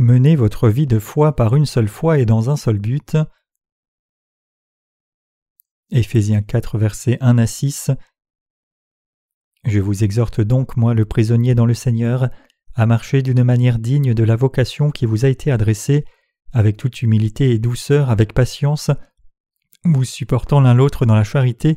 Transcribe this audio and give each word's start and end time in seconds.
Menez 0.00 0.36
votre 0.36 0.68
vie 0.68 0.86
de 0.86 1.00
foi 1.00 1.34
par 1.34 1.56
une 1.56 1.66
seule 1.66 1.88
foi 1.88 2.20
et 2.20 2.24
dans 2.24 2.50
un 2.50 2.56
seul 2.56 2.78
but. 2.78 3.16
Éphésiens 5.90 6.40
4, 6.40 6.78
versets 6.78 7.18
1 7.20 7.36
à 7.36 7.46
6. 7.48 7.90
Je 9.64 9.80
vous 9.80 10.04
exhorte 10.04 10.40
donc, 10.40 10.76
moi 10.76 10.94
le 10.94 11.04
prisonnier 11.04 11.56
dans 11.56 11.66
le 11.66 11.74
Seigneur, 11.74 12.30
à 12.76 12.86
marcher 12.86 13.22
d'une 13.22 13.42
manière 13.42 13.80
digne 13.80 14.14
de 14.14 14.22
la 14.22 14.36
vocation 14.36 14.92
qui 14.92 15.04
vous 15.04 15.24
a 15.24 15.28
été 15.28 15.50
adressée, 15.50 16.04
avec 16.52 16.76
toute 16.76 17.02
humilité 17.02 17.50
et 17.50 17.58
douceur, 17.58 18.08
avec 18.08 18.34
patience, 18.34 18.92
vous 19.82 20.04
supportant 20.04 20.60
l'un 20.60 20.74
l'autre 20.74 21.06
dans 21.06 21.16
la 21.16 21.24
charité, 21.24 21.76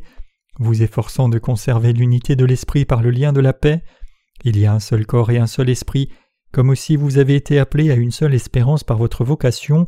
vous 0.60 0.84
efforçant 0.84 1.28
de 1.28 1.40
conserver 1.40 1.92
l'unité 1.92 2.36
de 2.36 2.46
l'esprit 2.46 2.86
par 2.86 3.02
le 3.02 3.10
lien 3.10 3.34
de 3.34 3.42
la 3.42 3.54
paix. 3.54 3.84
Il 4.44 4.60
y 4.60 4.68
a 4.68 4.74
un 4.74 4.80
seul 4.80 5.08
corps 5.08 5.32
et 5.32 5.40
un 5.40 5.48
seul 5.48 5.72
esprit, 5.72 6.12
comme 6.52 6.70
aussi 6.70 6.96
vous 6.96 7.18
avez 7.18 7.36
été 7.36 7.60
appelés 7.60 7.92
à 7.92 7.96
une 7.96 8.12
seule 8.12 8.34
espérance 8.34 8.84
par 8.84 8.98
votre 8.98 9.24
vocation, 9.24 9.88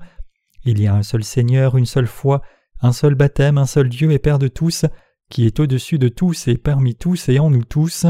il 0.65 0.81
y 0.81 0.87
a 0.87 0.95
un 0.95 1.03
seul 1.03 1.23
Seigneur, 1.23 1.77
une 1.77 1.85
seule 1.85 2.07
foi, 2.07 2.41
un 2.81 2.93
seul 2.93 3.15
baptême, 3.15 3.57
un 3.57 3.65
seul 3.65 3.89
Dieu 3.89 4.11
et 4.11 4.19
Père 4.19 4.39
de 4.39 4.47
tous, 4.47 4.85
qui 5.29 5.45
est 5.45 5.59
au-dessus 5.59 5.99
de 5.99 6.09
tous 6.09 6.47
et 6.47 6.57
parmi 6.57 6.95
tous 6.95 7.29
et 7.29 7.39
en 7.39 7.49
nous 7.49 7.63
tous. 7.63 8.05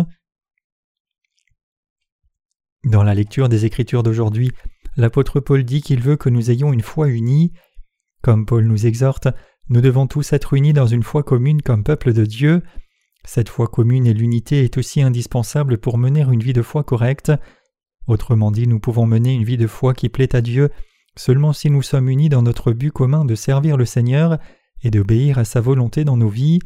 Dans 2.84 3.04
la 3.04 3.16
lecture 3.16 3.50
des 3.50 3.66
Écritures 3.66 4.04
d'aujourd'hui, 4.04 4.52
l'apôtre 4.98 5.40
Paul 5.40 5.64
dit 5.64 5.82
qu'il 5.82 6.02
veut 6.02 6.18
que 6.18 6.30
nous 6.30 6.52
ayons 6.52 6.74
une 6.74 6.82
foi 6.82 7.08
unie. 7.08 7.54
Comme 8.22 8.46
Paul 8.46 8.66
nous 8.66 8.86
exhorte, 8.86 9.28
nous 9.70 9.82
devons 9.82 10.06
tous 10.06 10.34
être 10.34 10.54
unis 10.54 10.74
dans 10.74 10.88
une 10.88 11.04
foi 11.04 11.24
commune 11.24 11.62
comme 11.62 11.84
peuple 11.84 12.14
de 12.14 12.26
Dieu. 12.26 12.62
Cette 13.26 13.50
foi 13.50 13.68
commune 13.68 14.06
et 14.06 14.14
l'unité 14.14 14.64
est 14.64 14.78
aussi 14.78 15.02
indispensable 15.02 15.78
pour 15.78 15.98
mener 15.98 16.22
une 16.22 16.44
vie 16.44 16.54
de 16.54 16.62
foi 16.62 16.84
correcte. 16.84 17.32
Autrement 18.08 18.52
dit, 18.52 18.68
nous 18.68 18.80
pouvons 18.80 19.06
mener 19.06 19.34
une 19.34 19.44
vie 19.44 19.58
de 19.58 19.68
foi 19.68 19.94
qui 19.94 20.10
plaît 20.10 20.36
à 20.36 20.42
Dieu 20.42 20.70
seulement 21.16 21.54
si 21.54 21.70
nous 21.70 21.82
sommes 21.82 22.10
unis 22.10 22.30
dans 22.30 22.42
notre 22.42 22.72
but 22.72 22.92
commun 22.92 23.26
de 23.26 23.36
servir 23.36 23.78
le 23.78 23.86
Seigneur 23.86 24.40
et 24.82 24.90
d'obéir 24.90 25.38
à 25.38 25.46
sa 25.46 25.62
volonté 25.62 26.04
dans 26.04 26.18
nos 26.18 26.30
vies. 26.30 26.60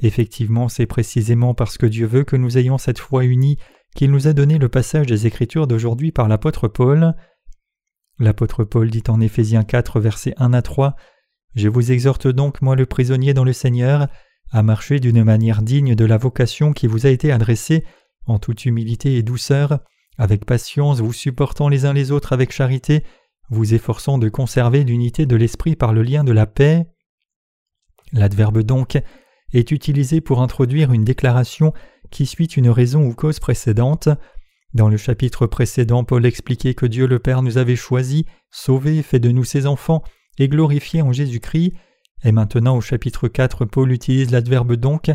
Effectivement, 0.00 0.68
c'est 0.68 0.86
précisément 0.86 1.54
parce 1.54 1.78
que 1.78 1.86
Dieu 1.86 2.06
veut 2.06 2.24
que 2.24 2.36
nous 2.36 2.58
ayons 2.58 2.78
cette 2.78 2.98
foi 2.98 3.24
unie 3.24 3.58
qu'il 3.94 4.10
nous 4.10 4.28
a 4.28 4.32
donné 4.32 4.58
le 4.58 4.68
passage 4.68 5.06
des 5.06 5.26
Écritures 5.26 5.66
d'aujourd'hui 5.66 6.12
par 6.12 6.28
l'apôtre 6.28 6.68
Paul. 6.68 7.14
L'apôtre 8.18 8.64
Paul 8.64 8.90
dit 8.90 9.02
en 9.08 9.20
Éphésiens 9.20 9.64
4, 9.64 10.00
versets 10.00 10.34
1 10.36 10.52
à 10.52 10.62
3 10.62 10.96
Je 11.54 11.68
vous 11.68 11.90
exhorte 11.90 12.28
donc, 12.28 12.60
moi 12.62 12.76
le 12.76 12.86
prisonnier 12.86 13.32
dans 13.32 13.44
le 13.44 13.52
Seigneur, 13.52 14.08
à 14.50 14.62
marcher 14.62 15.00
d'une 15.00 15.24
manière 15.24 15.62
digne 15.62 15.94
de 15.94 16.04
la 16.04 16.18
vocation 16.18 16.72
qui 16.72 16.86
vous 16.86 17.06
a 17.06 17.10
été 17.10 17.32
adressée, 17.32 17.84
en 18.26 18.38
toute 18.38 18.66
humilité 18.66 19.16
et 19.16 19.22
douceur, 19.22 19.80
avec 20.18 20.44
patience, 20.44 21.00
vous 21.00 21.12
supportant 21.12 21.68
les 21.68 21.84
uns 21.84 21.92
les 21.92 22.10
autres 22.10 22.32
avec 22.32 22.52
charité, 22.52 23.04
vous 23.50 23.72
efforçant 23.72 24.18
de 24.18 24.28
conserver 24.28 24.84
l'unité 24.84 25.24
de 25.24 25.36
l'esprit 25.36 25.76
par 25.76 25.92
le 25.92 26.02
lien 26.02 26.24
de 26.24 26.32
la 26.32 26.46
paix. 26.46 26.86
L'adverbe 28.12 28.62
donc 28.62 28.98
est 29.52 29.70
utilisé 29.70 30.20
pour 30.20 30.42
introduire 30.42 30.92
une 30.92 31.04
déclaration 31.04 31.72
qui 32.10 32.26
suit 32.26 32.46
une 32.46 32.68
raison 32.68 33.02
ou 33.04 33.14
cause 33.14 33.38
précédente. 33.38 34.08
Dans 34.74 34.88
le 34.88 34.96
chapitre 34.98 35.46
précédent, 35.46 36.04
Paul 36.04 36.26
expliquait 36.26 36.74
que 36.74 36.86
Dieu 36.86 37.06
le 37.06 37.18
Père 37.18 37.42
nous 37.42 37.56
avait 37.56 37.76
choisis, 37.76 38.24
sauvés, 38.50 39.02
fait 39.02 39.20
de 39.20 39.30
nous 39.30 39.44
ses 39.44 39.66
enfants 39.66 40.02
et 40.38 40.48
glorifiés 40.48 41.00
en 41.00 41.12
Jésus-Christ. 41.12 41.72
Et 42.24 42.32
maintenant 42.32 42.76
au 42.76 42.80
chapitre 42.80 43.28
4, 43.28 43.64
Paul 43.64 43.92
utilise 43.92 44.30
l'adverbe 44.30 44.74
donc 44.74 45.10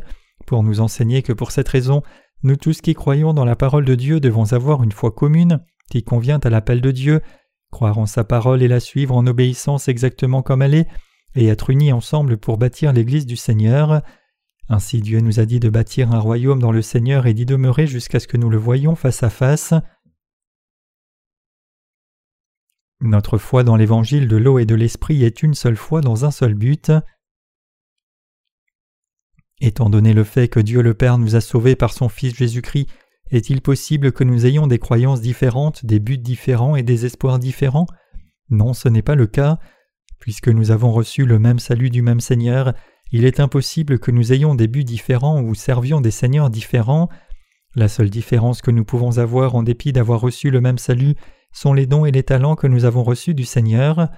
pour 0.45 0.63
nous 0.63 0.79
enseigner 0.79 1.21
que 1.21 1.33
pour 1.33 1.51
cette 1.51 1.69
raison, 1.69 2.01
nous 2.43 2.57
tous 2.57 2.81
qui 2.81 2.93
croyons 2.93 3.33
dans 3.33 3.45
la 3.45 3.55
parole 3.55 3.85
de 3.85 3.95
Dieu 3.95 4.19
devons 4.19 4.53
avoir 4.53 4.83
une 4.83 4.91
foi 4.91 5.11
commune 5.11 5.59
qui 5.89 6.03
convient 6.03 6.39
à 6.39 6.49
l'appel 6.49 6.81
de 6.81 6.91
Dieu, 6.91 7.21
croire 7.71 7.97
en 7.97 8.05
sa 8.05 8.23
parole 8.23 8.61
et 8.61 8.67
la 8.67 8.79
suivre 8.79 9.15
en 9.15 9.25
obéissance 9.27 9.87
exactement 9.87 10.41
comme 10.41 10.61
elle 10.61 10.75
est, 10.75 10.87
et 11.35 11.47
être 11.47 11.69
unis 11.69 11.93
ensemble 11.93 12.37
pour 12.37 12.57
bâtir 12.57 12.93
l'Église 12.93 13.25
du 13.25 13.35
Seigneur. 13.35 14.01
Ainsi 14.69 15.01
Dieu 15.01 15.19
nous 15.19 15.39
a 15.39 15.45
dit 15.45 15.59
de 15.59 15.69
bâtir 15.69 16.11
un 16.11 16.19
royaume 16.19 16.59
dans 16.59 16.71
le 16.71 16.81
Seigneur 16.81 17.27
et 17.27 17.33
d'y 17.33 17.45
demeurer 17.45 17.87
jusqu'à 17.87 18.19
ce 18.19 18.27
que 18.27 18.37
nous 18.37 18.49
le 18.49 18.57
voyions 18.57 18.95
face 18.95 19.23
à 19.23 19.29
face. 19.29 19.73
Notre 23.01 23.37
foi 23.37 23.63
dans 23.63 23.75
l'évangile 23.75 24.27
de 24.27 24.37
l'eau 24.37 24.59
et 24.59 24.65
de 24.65 24.75
l'esprit 24.75 25.23
est 25.23 25.43
une 25.43 25.55
seule 25.55 25.75
foi 25.75 26.01
dans 26.01 26.23
un 26.23 26.31
seul 26.31 26.53
but. 26.53 26.91
Étant 29.65 29.89
donné 29.89 30.11
le 30.13 30.25
fait 30.25 30.49
que 30.49 30.59
Dieu 30.59 30.81
le 30.81 30.93
Père 30.93 31.17
nous 31.17 31.37
a 31.37 31.41
sauvés 31.41 31.77
par 31.77 31.93
son 31.93 32.09
Fils 32.09 32.35
Jésus-Christ, 32.35 32.89
est-il 33.31 33.61
possible 33.61 34.11
que 34.11 34.25
nous 34.25 34.45
ayons 34.45 34.67
des 34.67 34.77
croyances 34.77 35.21
différentes, 35.21 35.85
des 35.85 36.01
buts 36.01 36.17
différents 36.17 36.75
et 36.75 36.83
des 36.83 37.05
espoirs 37.05 37.39
différents? 37.39 37.87
Non, 38.49 38.73
ce 38.73 38.89
n'est 38.89 39.01
pas 39.01 39.15
le 39.15 39.25
cas. 39.25 39.59
Puisque 40.19 40.49
nous 40.49 40.71
avons 40.71 40.91
reçu 40.91 41.25
le 41.25 41.39
même 41.39 41.59
salut 41.59 41.89
du 41.89 42.01
même 42.01 42.19
Seigneur, 42.19 42.73
il 43.13 43.23
est 43.23 43.39
impossible 43.39 43.99
que 43.99 44.11
nous 44.11 44.33
ayons 44.33 44.53
des 44.53 44.67
buts 44.67 44.83
différents 44.83 45.41
ou 45.41 45.55
servions 45.55 46.01
des 46.01 46.11
seigneurs 46.11 46.49
différents. 46.49 47.07
La 47.73 47.87
seule 47.87 48.09
différence 48.09 48.61
que 48.61 48.69
nous 48.69 48.83
pouvons 48.83 49.17
avoir 49.17 49.55
en 49.55 49.63
dépit 49.63 49.93
d'avoir 49.93 50.19
reçu 50.19 50.51
le 50.51 50.59
même 50.59 50.77
salut 50.77 51.15
sont 51.53 51.71
les 51.71 51.85
dons 51.85 52.03
et 52.03 52.11
les 52.11 52.23
talents 52.23 52.57
que 52.57 52.67
nous 52.67 52.83
avons 52.83 53.03
reçus 53.03 53.33
du 53.33 53.45
Seigneur. 53.45 54.09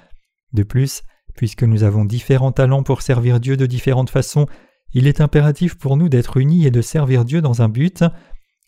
De 0.54 0.64
plus, 0.64 1.04
puisque 1.36 1.62
nous 1.62 1.84
avons 1.84 2.04
différents 2.04 2.52
talents 2.52 2.82
pour 2.82 3.04
servir 3.04 3.40
Dieu 3.40 3.58
de 3.58 3.68
différentes 3.68 4.10
façons, 4.10 4.48
il 4.96 5.08
est 5.08 5.20
impératif 5.20 5.76
pour 5.76 5.98
nous 5.98 6.08
d'être 6.08 6.38
unis 6.38 6.66
et 6.66 6.72
de 6.72 6.82
servir 6.82 7.26
Dieu 7.26 7.42
dans 7.42 7.62
un 7.62 7.68
but. 7.68 8.06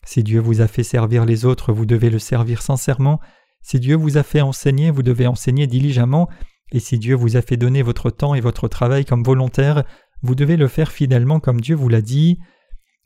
Si 0.04 0.22
Dieu 0.22 0.40
vous 0.40 0.60
a 0.60 0.68
fait 0.68 0.82
servir 0.82 1.24
les 1.24 1.46
autres, 1.46 1.72
vous 1.72 1.86
devez 1.86 2.10
le 2.10 2.18
servir 2.18 2.60
sincèrement. 2.60 3.18
Si 3.62 3.80
Dieu 3.80 3.96
vous 3.96 4.18
a 4.18 4.22
fait 4.22 4.42
enseigner, 4.42 4.90
vous 4.90 5.02
devez 5.02 5.26
enseigner 5.26 5.66
diligemment. 5.66 6.28
Et 6.70 6.80
si 6.80 6.98
Dieu 6.98 7.14
vous 7.14 7.38
a 7.38 7.42
fait 7.42 7.56
donner 7.56 7.80
votre 7.80 8.10
temps 8.10 8.34
et 8.34 8.42
votre 8.42 8.68
travail 8.68 9.06
comme 9.06 9.22
volontaire, 9.22 9.84
vous 10.22 10.34
devez 10.34 10.58
le 10.58 10.68
faire 10.68 10.92
fidèlement 10.92 11.40
comme 11.40 11.62
Dieu 11.62 11.74
vous 11.74 11.88
l'a 11.88 12.02
dit. 12.02 12.38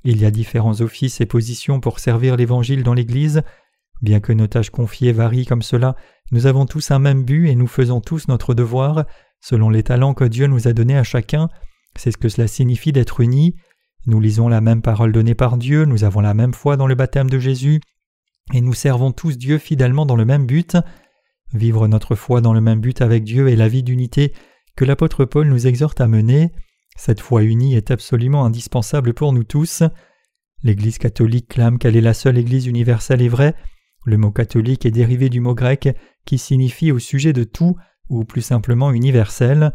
Il 0.03 0.21
y 0.21 0.25
a 0.25 0.33
différents 0.33 0.81
offices 0.81 1.21
et 1.21 1.27
positions 1.27 1.79
pour 1.79 2.01
servir 2.01 2.37
l'Évangile 2.37 2.83
dans 2.83 2.95
l'Église. 2.95 3.43
Bien 4.01 4.19
que 4.19 4.33
nos 4.33 4.49
tâches 4.49 4.71
confiées 4.71 5.13
varient 5.13 5.47
comme 5.47 5.63
cela, 5.63 5.95
nous 6.33 6.47
avons 6.47 6.67
tous 6.67 6.91
un 6.91 6.99
même 6.99 7.23
but 7.23 7.47
et 7.47 7.55
nous 7.55 7.69
faisons 7.69 8.01
tous 8.01 8.27
notre 8.27 8.53
devoir, 8.53 9.05
selon 9.41 9.71
les 9.71 9.85
talents 9.85 10.15
que 10.15 10.25
Dieu 10.25 10.49
nous 10.49 10.67
a 10.67 10.73
donnés 10.73 10.99
à 10.99 11.05
chacun. 11.05 11.49
C'est 11.97 12.11
ce 12.11 12.17
que 12.17 12.29
cela 12.29 12.47
signifie 12.47 12.93
d'être 12.93 13.21
unis. 13.21 13.55
Nous 14.07 14.21
lisons 14.21 14.49
la 14.49 14.61
même 14.61 14.83
parole 14.83 15.13
donnée 15.13 15.35
par 15.35 15.57
Dieu, 15.57 15.85
nous 15.85 16.05
avons 16.05 16.21
la 16.21 16.35
même 16.35 16.55
foi 16.55 16.77
dans 16.77 16.87
le 16.87 16.95
baptême 16.95 17.31
de 17.31 17.39
Jésus, 17.39 17.81
et 18.53 18.61
nous 18.61 18.75
servons 18.75 19.13
tous 19.13 19.39
Dieu 19.39 19.59
fidèlement 19.59 20.07
dans 20.07 20.17
le 20.17 20.25
même 20.25 20.47
but. 20.47 20.77
Vivre 21.53 21.87
notre 21.87 22.15
foi 22.15 22.41
dans 22.41 22.53
le 22.53 22.61
même 22.61 22.81
but 22.81 23.01
avec 23.01 23.25
Dieu 23.25 23.49
est 23.49 23.57
la 23.57 23.69
vie 23.69 23.83
d'unité 23.83 24.33
que 24.75 24.85
l'apôtre 24.85 25.25
Paul 25.25 25.49
nous 25.49 25.67
exhorte 25.67 26.01
à 26.01 26.09
mener. 26.09 26.51
Cette 26.97 27.21
foi 27.21 27.43
unie 27.43 27.75
est 27.75 27.91
absolument 27.91 28.45
indispensable 28.45 29.15
pour 29.15 29.33
nous 29.33 29.45
tous. 29.45 29.83
L'Église 30.63 30.99
catholique 30.99 31.49
clame 31.49 31.79
qu'elle 31.79 31.97
est 31.97 32.01
la 32.01 32.15
seule 32.15 32.39
Église 32.39 32.67
universelle 32.67 33.23
et 33.23 33.29
vraie. 33.29 33.55
Le 34.05 34.17
mot 34.17 34.31
catholique 34.31 34.87
est 34.87 34.91
dérivé 34.91 35.29
du 35.29 35.41
mot 35.41 35.55
grec 35.55 35.89
qui 36.25 36.39
signifie 36.39 36.93
au 36.93 36.99
sujet 36.99 37.33
de 37.33 37.45
tout, 37.45 37.77
ou 38.09 38.25
plus 38.25 38.43
simplement 38.43 38.93
universel. 38.93 39.73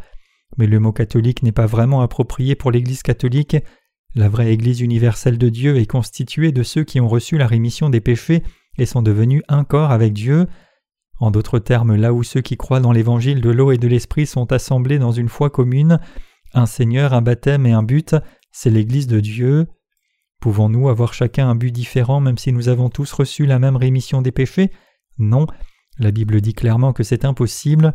Mais 0.57 0.67
le 0.67 0.79
mot 0.79 0.91
catholique 0.91 1.43
n'est 1.43 1.51
pas 1.51 1.65
vraiment 1.65 2.01
approprié 2.01 2.55
pour 2.55 2.71
l'Église 2.71 3.03
catholique. 3.03 3.57
La 4.15 4.29
vraie 4.29 4.51
Église 4.51 4.81
universelle 4.81 5.37
de 5.37 5.49
Dieu 5.49 5.77
est 5.77 5.85
constituée 5.85 6.51
de 6.51 6.63
ceux 6.63 6.83
qui 6.83 6.99
ont 6.99 7.07
reçu 7.07 7.37
la 7.37 7.47
rémission 7.47 7.89
des 7.89 8.01
péchés 8.01 8.43
et 8.77 8.85
sont 8.85 9.01
devenus 9.01 9.43
un 9.47 9.63
corps 9.63 9.91
avec 9.91 10.13
Dieu. 10.13 10.47
En 11.19 11.31
d'autres 11.31 11.59
termes, 11.59 11.95
là 11.95 12.13
où 12.13 12.23
ceux 12.23 12.41
qui 12.41 12.57
croient 12.57 12.79
dans 12.79 12.91
l'évangile 12.91 13.41
de 13.41 13.49
l'eau 13.49 13.71
et 13.71 13.77
de 13.77 13.87
l'esprit 13.87 14.25
sont 14.25 14.51
assemblés 14.51 14.99
dans 14.99 15.11
une 15.11 15.29
foi 15.29 15.49
commune, 15.49 15.99
un 16.53 16.65
Seigneur, 16.65 17.13
un 17.13 17.21
baptême 17.21 17.65
et 17.65 17.71
un 17.71 17.83
but, 17.83 18.15
c'est 18.51 18.69
l'Église 18.69 19.07
de 19.07 19.19
Dieu. 19.19 19.67
Pouvons-nous 20.39 20.89
avoir 20.89 21.13
chacun 21.13 21.49
un 21.49 21.55
but 21.55 21.71
différent 21.71 22.19
même 22.19 22.37
si 22.37 22.51
nous 22.51 22.69
avons 22.69 22.89
tous 22.89 23.11
reçu 23.11 23.45
la 23.45 23.59
même 23.59 23.75
rémission 23.75 24.21
des 24.21 24.31
péchés? 24.31 24.71
Non, 25.17 25.47
la 25.97 26.11
Bible 26.11 26.41
dit 26.41 26.53
clairement 26.53 26.93
que 26.93 27.03
c'est 27.03 27.25
impossible. 27.25 27.93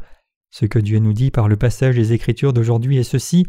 Ce 0.52 0.66
que 0.66 0.78
Dieu 0.78 0.98
nous 0.98 1.14
dit 1.14 1.30
par 1.30 1.48
le 1.48 1.56
passage 1.56 1.96
des 1.96 2.12
Écritures 2.12 2.52
d'aujourd'hui 2.52 2.98
est 2.98 3.04
ceci 3.04 3.46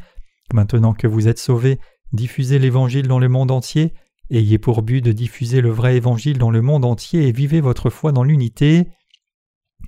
Maintenant 0.54 0.94
que 0.94 1.06
vous 1.06 1.28
êtes 1.28 1.38
sauvés, 1.38 1.80
diffusez 2.14 2.60
l'Évangile 2.60 3.08
dans 3.10 3.20
le 3.20 3.28
monde 3.28 3.52
entier, 3.52 3.94
ayez 4.30 4.58
pour 4.58 4.84
but 4.84 5.02
de 5.02 5.12
diffuser 5.12 5.60
le 5.60 5.70
vrai 5.70 5.98
Évangile 5.98 6.38
dans 6.38 6.50
le 6.50 6.62
monde 6.62 6.86
entier 6.86 7.28
et 7.28 7.34
vivez 7.34 7.60
votre 7.60 7.90
foi 7.90 8.14
dans 8.14 8.24
l'unité. 8.24 8.88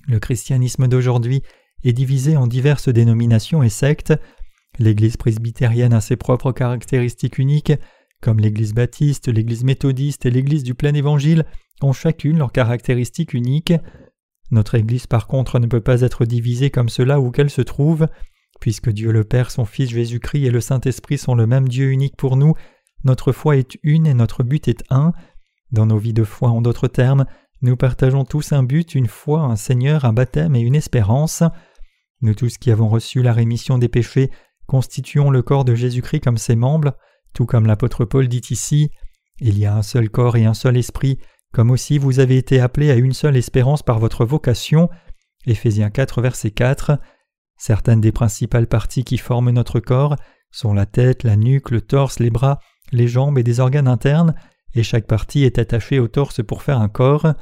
Le 0.08 0.20
christianisme 0.20 0.88
d'aujourd'hui 0.90 1.42
est 1.86 1.94
divisé 1.94 2.36
en 2.36 2.48
diverses 2.48 2.90
dénominations 2.90 3.64
et 3.64 3.70
sectes. 3.70 4.14
L'Église 4.78 5.16
presbytérienne 5.16 5.94
a 5.94 6.02
ses 6.02 6.18
propres 6.18 6.52
caractéristiques 6.52 7.38
uniques, 7.38 7.74
comme 8.22 8.40
l'Église 8.40 8.74
baptiste, 8.74 9.30
l'Église 9.30 9.64
méthodiste 9.64 10.26
et 10.26 10.32
l'Église 10.32 10.64
du 10.64 10.74
plein 10.74 10.94
Évangile 10.94 11.46
ont 11.82 11.94
chacune 11.94 12.40
leurs 12.40 12.52
caractéristiques 12.52 13.34
uniques. 13.34 13.74
Notre 14.52 14.76
Église 14.76 15.08
par 15.08 15.28
contre 15.28 15.60
ne 15.60 15.68
peut 15.68 15.82
pas 15.82 16.02
être 16.02 16.26
divisée 16.26 16.70
comme 16.70 16.90
cela 16.90 17.20
où 17.20 17.32
qu'elle 17.32 17.50
se 17.50 17.62
trouve. 17.62 18.08
Puisque 18.62 18.90
Dieu 18.90 19.12
le 19.12 19.24
Père, 19.24 19.52
son 19.52 19.66
Fils 19.66 19.90
Jésus-Christ 19.90 20.46
et 20.46 20.52
le 20.52 20.62
Saint-Esprit 20.62 21.18
sont 21.18 21.36
le 21.36 21.46
même 21.48 21.68
Dieu 21.68 21.92
unique 21.92 22.16
pour 22.16 22.38
nous, 22.38 22.54
notre 23.04 23.32
foi 23.32 23.58
est 23.58 23.78
une 23.84 24.08
et 24.08 24.14
notre 24.14 24.44
but 24.44 24.68
est 24.68 24.84
un. 24.90 25.14
Dans 25.72 25.86
nos 25.86 25.98
vies 25.98 26.14
de 26.14 26.24
foi, 26.24 26.50
en 26.50 26.62
d'autres 26.62 26.88
termes, 26.88 27.26
nous 27.62 27.76
partageons 27.76 28.26
tous 28.26 28.52
un 28.52 28.64
but, 28.64 28.96
une 28.96 29.08
foi, 29.08 29.42
un 29.42 29.56
Seigneur, 29.56 30.06
un 30.06 30.14
baptême 30.14 30.56
et 30.56 30.62
une 30.62 30.76
espérance. 30.76 31.44
Nous 32.22 32.34
tous 32.34 32.58
qui 32.58 32.72
avons 32.72 32.88
reçu 32.88 33.22
la 33.22 33.34
rémission 33.34 33.78
des 33.78 33.90
péchés 33.90 34.32
constituons 34.66 35.30
le 35.30 35.44
corps 35.44 35.66
de 35.66 35.76
Jésus-Christ 35.76 36.22
comme 36.22 36.38
ses 36.38 36.56
membres, 36.56 36.98
tout 37.34 37.46
comme 37.46 37.68
l'apôtre 37.68 38.06
Paul 38.06 38.28
dit 38.28 38.42
ici, 38.50 38.90
Il 39.40 39.60
y 39.60 39.66
a 39.66 39.76
un 39.76 39.84
seul 39.84 40.10
corps 40.10 40.38
et 40.38 40.46
un 40.46 40.56
seul 40.56 40.76
esprit, 40.78 41.20
comme 41.56 41.72
aussi 41.72 42.00
vous 42.00 42.20
avez 42.20 42.36
été 42.36 42.60
appelés 42.60 42.92
à 42.92 42.96
une 42.96 43.14
seule 43.14 43.38
espérance 43.38 43.82
par 43.82 43.98
votre 43.98 44.26
vocation. 44.26 44.90
Éphésiens 45.46 45.90
4, 45.90 46.22
verset 46.22 46.52
4. 46.52 47.00
Certaines 47.56 48.02
des 48.02 48.12
principales 48.12 48.68
parties 48.68 49.06
qui 49.06 49.18
forment 49.18 49.52
notre 49.52 49.80
corps 49.80 50.18
sont 50.52 50.74
la 50.74 50.86
tête, 50.86 51.24
la 51.24 51.38
nuque, 51.38 51.72
le 51.72 51.80
torse, 51.80 52.20
les 52.20 52.30
bras, 52.30 52.60
les 52.92 53.08
jambes 53.08 53.38
et 53.38 53.44
des 53.44 53.62
organes 53.62 53.88
internes, 53.88 54.36
et 54.74 54.84
chaque 54.84 55.08
partie 55.08 55.46
est 55.46 55.58
attachée 55.58 55.98
au 55.98 56.10
torse 56.10 56.44
pour 56.44 56.62
faire 56.62 56.82
un 56.82 56.90
corps. 56.90 57.34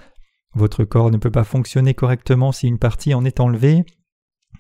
Votre 0.54 0.84
corps 0.84 1.10
ne 1.10 1.18
peut 1.18 1.32
pas 1.32 1.44
fonctionner 1.44 1.96
correctement 1.96 2.52
si 2.52 2.68
une 2.68 2.78
partie 2.78 3.16
en 3.16 3.26
est 3.26 3.40
enlevée. 3.40 3.84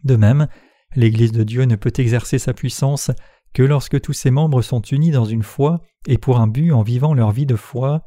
De 0.03 0.15
même, 0.15 0.47
l'Église 0.95 1.31
de 1.31 1.43
Dieu 1.43 1.65
ne 1.65 1.75
peut 1.75 1.93
exercer 1.95 2.39
sa 2.39 2.55
puissance 2.55 3.11
que 3.53 3.61
lorsque 3.61 4.01
tous 4.01 4.13
ses 4.13 4.31
membres 4.31 4.63
sont 4.63 4.81
unis 4.81 5.11
dans 5.11 5.25
une 5.25 5.43
foi 5.43 5.83
et 6.07 6.17
pour 6.17 6.39
un 6.39 6.47
but 6.47 6.71
en 6.71 6.81
vivant 6.81 7.13
leur 7.13 7.29
vie 7.29 7.45
de 7.45 7.55
foi. 7.55 8.03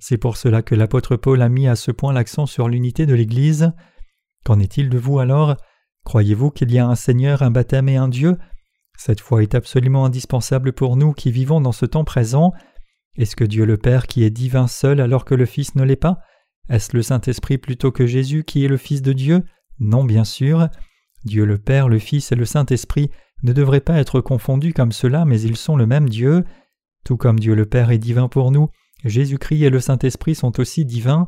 C'est 0.00 0.16
pour 0.16 0.38
cela 0.38 0.62
que 0.62 0.74
l'apôtre 0.74 1.16
Paul 1.16 1.42
a 1.42 1.50
mis 1.50 1.68
à 1.68 1.76
ce 1.76 1.90
point 1.90 2.14
l'accent 2.14 2.46
sur 2.46 2.68
l'unité 2.68 3.04
de 3.04 3.14
l'Église. 3.14 3.72
Qu'en 4.44 4.58
est-il 4.58 4.88
de 4.88 4.96
vous 4.96 5.18
alors? 5.18 5.56
Croyez-vous 6.04 6.50
qu'il 6.50 6.72
y 6.72 6.78
a 6.78 6.86
un 6.86 6.94
Seigneur, 6.94 7.42
un 7.42 7.50
baptême 7.50 7.90
et 7.90 7.98
un 7.98 8.08
Dieu? 8.08 8.38
Cette 8.96 9.20
foi 9.20 9.42
est 9.42 9.54
absolument 9.54 10.06
indispensable 10.06 10.72
pour 10.72 10.96
nous 10.96 11.12
qui 11.12 11.30
vivons 11.30 11.60
dans 11.60 11.72
ce 11.72 11.84
temps 11.84 12.04
présent. 12.04 12.52
Est-ce 13.16 13.36
que 13.36 13.44
Dieu 13.44 13.66
le 13.66 13.76
Père 13.76 14.06
qui 14.06 14.24
est 14.24 14.30
divin 14.30 14.68
seul 14.68 15.00
alors 15.00 15.26
que 15.26 15.34
le 15.34 15.44
Fils 15.44 15.74
ne 15.74 15.84
l'est 15.84 15.96
pas? 15.96 16.20
Est-ce 16.70 16.96
le 16.96 17.02
Saint-Esprit 17.02 17.58
plutôt 17.58 17.92
que 17.92 18.06
Jésus 18.06 18.42
qui 18.44 18.64
est 18.64 18.68
le 18.68 18.78
Fils 18.78 19.02
de 19.02 19.12
Dieu? 19.12 19.44
Non, 19.80 20.04
bien 20.04 20.24
sûr. 20.24 20.68
Dieu 21.24 21.44
le 21.44 21.58
Père, 21.58 21.90
le 21.90 21.98
Fils 21.98 22.32
et 22.32 22.36
le 22.36 22.46
Saint-Esprit 22.46 23.10
ne 23.42 23.52
devraient 23.52 23.80
pas 23.80 23.98
être 23.98 24.22
confondus 24.22 24.72
comme 24.72 24.92
cela, 24.92 25.26
mais 25.26 25.42
ils 25.42 25.56
sont 25.56 25.76
le 25.76 25.86
même 25.86 26.08
Dieu. 26.08 26.44
Tout 27.04 27.18
comme 27.18 27.38
Dieu 27.38 27.54
le 27.54 27.66
Père 27.66 27.90
est 27.90 27.98
divin 27.98 28.28
pour 28.28 28.50
nous, 28.50 28.70
Jésus-Christ 29.04 29.62
et 29.62 29.70
le 29.70 29.80
Saint-Esprit 29.80 30.34
sont 30.34 30.60
aussi 30.60 30.84
divins. 30.84 31.26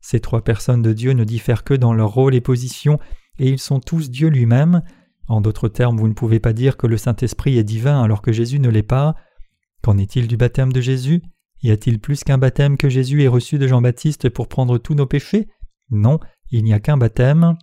Ces 0.00 0.20
trois 0.20 0.42
personnes 0.42 0.82
de 0.82 0.92
Dieu 0.92 1.12
ne 1.12 1.24
diffèrent 1.24 1.64
que 1.64 1.74
dans 1.74 1.94
leur 1.94 2.10
rôle 2.10 2.34
et 2.34 2.40
position, 2.40 2.98
et 3.38 3.48
ils 3.48 3.58
sont 3.58 3.80
tous 3.80 4.10
Dieu 4.10 4.28
lui-même. 4.28 4.82
En 5.28 5.40
d'autres 5.40 5.68
termes, 5.68 5.96
vous 5.96 6.08
ne 6.08 6.12
pouvez 6.12 6.40
pas 6.40 6.52
dire 6.52 6.76
que 6.76 6.86
le 6.86 6.98
Saint-Esprit 6.98 7.56
est 7.56 7.64
divin 7.64 8.02
alors 8.02 8.20
que 8.20 8.32
Jésus 8.32 8.58
ne 8.58 8.68
l'est 8.68 8.82
pas. 8.82 9.14
Qu'en 9.82 9.96
est-il 9.96 10.28
du 10.28 10.36
baptême 10.36 10.72
de 10.72 10.80
Jésus? 10.80 11.22
Y 11.62 11.70
a-t-il 11.70 11.98
plus 11.98 12.24
qu'un 12.24 12.36
baptême 12.36 12.76
que 12.76 12.90
Jésus 12.90 13.22
ait 13.22 13.28
reçu 13.28 13.58
de 13.58 13.66
Jean-Baptiste 13.66 14.28
pour 14.28 14.48
prendre 14.48 14.76
tous 14.76 14.94
nos 14.94 15.06
péchés? 15.06 15.48
Non, 15.90 16.20
il 16.50 16.64
n'y 16.64 16.74
a 16.74 16.80
qu'un 16.80 16.98
baptême. 16.98 17.56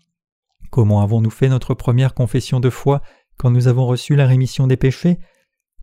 Comment 0.72 1.02
avons-nous 1.02 1.30
fait 1.30 1.50
notre 1.50 1.76
première 1.76 2.16
confession 2.16 2.60
de 2.60 2.70
foi 2.70 3.02
quand 3.38 3.52
nous 3.52 3.68
avons 3.68 3.86
reçu 3.86 4.16
la 4.16 4.26
rémission 4.26 4.66
des 4.66 4.78
péchés? 4.78 5.20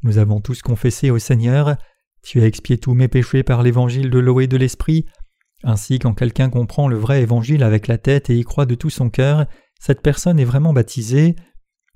Nous 0.02 0.18
avons 0.18 0.40
tous 0.40 0.62
confessé 0.62 1.10
au 1.10 1.18
Seigneur 1.18 1.76
Tu 2.22 2.40
as 2.40 2.46
expié 2.46 2.78
tous 2.78 2.94
mes 2.94 3.08
péchés 3.08 3.42
par 3.42 3.62
l'évangile 3.62 4.10
de 4.10 4.18
l'eau 4.18 4.40
et 4.40 4.46
de 4.46 4.56
l'esprit. 4.56 5.06
Ainsi, 5.64 5.98
quand 5.98 6.14
quelqu'un 6.14 6.50
comprend 6.50 6.88
le 6.88 6.96
vrai 6.96 7.22
évangile 7.22 7.62
avec 7.62 7.88
la 7.88 7.98
tête 7.98 8.30
et 8.30 8.36
y 8.36 8.44
croit 8.44 8.66
de 8.66 8.74
tout 8.74 8.90
son 8.90 9.10
cœur, 9.10 9.46
cette 9.80 10.02
personne 10.02 10.38
est 10.38 10.44
vraiment 10.44 10.72
baptisée. 10.72 11.36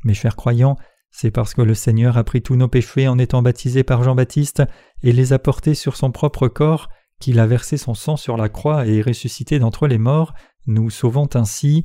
Mes 0.04 0.14
chers 0.14 0.36
croyants, 0.36 0.76
c'est 1.10 1.30
parce 1.30 1.54
que 1.54 1.62
le 1.62 1.74
Seigneur 1.74 2.16
a 2.16 2.24
pris 2.24 2.42
tous 2.42 2.56
nos 2.56 2.68
péchés 2.68 3.06
en 3.06 3.18
étant 3.18 3.42
baptisé 3.42 3.84
par 3.84 4.02
Jean-Baptiste 4.02 4.62
et 5.02 5.12
les 5.12 5.32
a 5.32 5.38
portés 5.38 5.74
sur 5.74 5.96
son 5.96 6.10
propre 6.10 6.48
corps, 6.48 6.88
qu'il 7.20 7.38
a 7.38 7.46
versé 7.46 7.76
son 7.76 7.94
sang 7.94 8.16
sur 8.16 8.36
la 8.36 8.48
croix 8.48 8.86
et 8.86 9.02
ressuscité 9.02 9.58
d'entre 9.58 9.86
les 9.86 9.98
morts, 9.98 10.34
nous 10.66 10.90
sauvant 10.90 11.28
ainsi. 11.34 11.84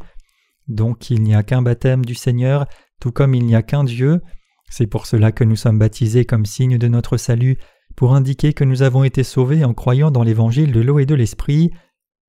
Donc 0.67 1.09
il 1.09 1.21
n'y 1.21 1.35
a 1.35 1.43
qu'un 1.43 1.61
baptême 1.61 2.05
du 2.05 2.15
Seigneur, 2.15 2.65
tout 2.99 3.11
comme 3.11 3.35
il 3.35 3.45
n'y 3.45 3.55
a 3.55 3.61
qu'un 3.61 3.83
Dieu. 3.83 4.21
C'est 4.69 4.87
pour 4.87 5.05
cela 5.05 5.31
que 5.31 5.43
nous 5.43 5.55
sommes 5.55 5.79
baptisés 5.79 6.25
comme 6.25 6.45
signe 6.45 6.77
de 6.77 6.87
notre 6.87 7.17
salut, 7.17 7.57
pour 7.97 8.13
indiquer 8.13 8.53
que 8.53 8.63
nous 8.63 8.83
avons 8.83 9.03
été 9.03 9.23
sauvés 9.23 9.65
en 9.65 9.73
croyant 9.73 10.11
dans 10.11 10.23
l'évangile 10.23 10.71
de 10.71 10.79
l'eau 10.79 10.99
et 10.99 11.07
de 11.07 11.15
l'esprit. 11.15 11.71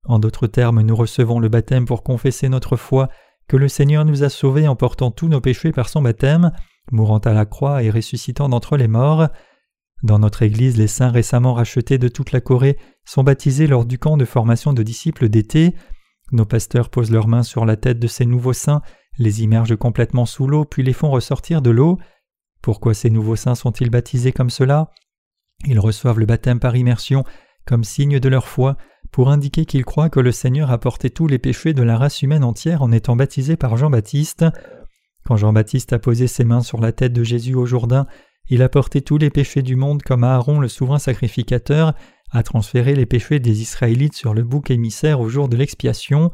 En 0.03 0.17
d'autres 0.17 0.47
termes, 0.47 0.81
nous 0.81 0.95
recevons 0.95 1.39
le 1.39 1.47
baptême 1.47 1.85
pour 1.85 2.03
confesser 2.03 2.49
notre 2.49 2.75
foi 2.75 3.07
que 3.47 3.55
le 3.55 3.67
Seigneur 3.67 4.03
nous 4.03 4.23
a 4.23 4.29
sauvés 4.29 4.67
en 4.67 4.75
portant 4.75 5.11
tous 5.11 5.27
nos 5.27 5.41
péchés 5.41 5.71
par 5.71 5.87
son 5.87 6.01
baptême, 6.01 6.51
mourant 6.91 7.19
à 7.19 7.33
la 7.33 7.45
croix 7.45 7.83
et 7.83 7.91
ressuscitant 7.91 8.49
d'entre 8.49 8.77
les 8.77 8.87
morts. 8.87 9.27
Dans 10.01 10.17
notre 10.17 10.41
Église, 10.41 10.75
les 10.75 10.87
saints 10.87 11.11
récemment 11.11 11.53
rachetés 11.53 11.99
de 11.99 12.07
toute 12.07 12.31
la 12.31 12.41
Corée 12.41 12.77
sont 13.05 13.23
baptisés 13.23 13.67
lors 13.67 13.85
du 13.85 13.99
camp 13.99 14.17
de 14.17 14.25
formation 14.25 14.73
de 14.73 14.81
disciples 14.81 15.29
d'été. 15.29 15.75
Nos 16.31 16.45
pasteurs 16.45 16.89
posent 16.89 17.11
leurs 17.11 17.27
mains 17.27 17.43
sur 17.43 17.65
la 17.65 17.75
tête 17.75 17.99
de 17.99 18.07
ces 18.07 18.25
nouveaux 18.25 18.53
saints, 18.53 18.81
les 19.19 19.43
immergent 19.43 19.77
complètement 19.77 20.25
sous 20.25 20.47
l'eau, 20.47 20.65
puis 20.65 20.81
les 20.81 20.93
font 20.93 21.11
ressortir 21.11 21.61
de 21.61 21.69
l'eau. 21.69 21.99
Pourquoi 22.63 22.95
ces 22.95 23.11
nouveaux 23.11 23.35
saints 23.35 23.55
sont-ils 23.55 23.91
baptisés 23.91 24.31
comme 24.31 24.49
cela? 24.49 24.89
Ils 25.65 25.79
reçoivent 25.79 26.19
le 26.19 26.25
baptême 26.25 26.59
par 26.59 26.75
immersion 26.75 27.23
comme 27.69 27.83
signe 27.83 28.19
de 28.19 28.29
leur 28.29 28.47
foi, 28.47 28.77
pour 29.11 29.29
indiquer 29.29 29.65
qu'ils 29.65 29.85
croient 29.85 30.09
que 30.09 30.19
le 30.19 30.31
Seigneur 30.31 30.71
a 30.71 30.79
porté 30.79 31.11
tous 31.11 31.27
les 31.27 31.37
péchés 31.37 31.73
de 31.73 31.83
la 31.83 31.97
race 31.97 32.23
humaine 32.23 32.43
entière 32.43 32.81
en 32.81 32.91
étant 32.91 33.15
baptisé 33.15 33.57
par 33.57 33.77
Jean-Baptiste. 33.77 34.45
Quand 35.23 35.37
Jean-Baptiste 35.37 35.93
a 35.93 35.99
posé 35.99 36.25
ses 36.25 36.45
mains 36.45 36.61
sur 36.61 36.79
la 36.79 36.91
tête 36.91 37.13
de 37.13 37.23
Jésus 37.23 37.53
au 37.53 37.67
Jourdain, 37.67 38.07
il 38.49 38.63
a 38.63 38.69
porté 38.69 39.01
tous 39.01 39.19
les 39.19 39.29
péchés 39.29 39.61
du 39.61 39.75
monde 39.75 40.01
comme 40.01 40.23
Aaron 40.23 40.59
le 40.59 40.67
souverain 40.67 40.97
sacrificateur, 40.97 41.93
a 42.31 42.41
transféré 42.41 42.95
les 42.95 43.05
péchés 43.05 43.39
des 43.39 43.61
Israélites 43.61 44.15
sur 44.15 44.33
le 44.33 44.43
bouc 44.43 44.71
émissaire 44.71 45.19
au 45.19 45.29
jour 45.29 45.47
de 45.49 45.57
l'expiation. 45.57 46.31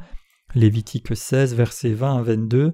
Lévitique 0.53 1.15
16, 1.15 1.55
versets 1.55 1.93
20 1.93 2.19
à 2.19 2.21
22. 2.21 2.73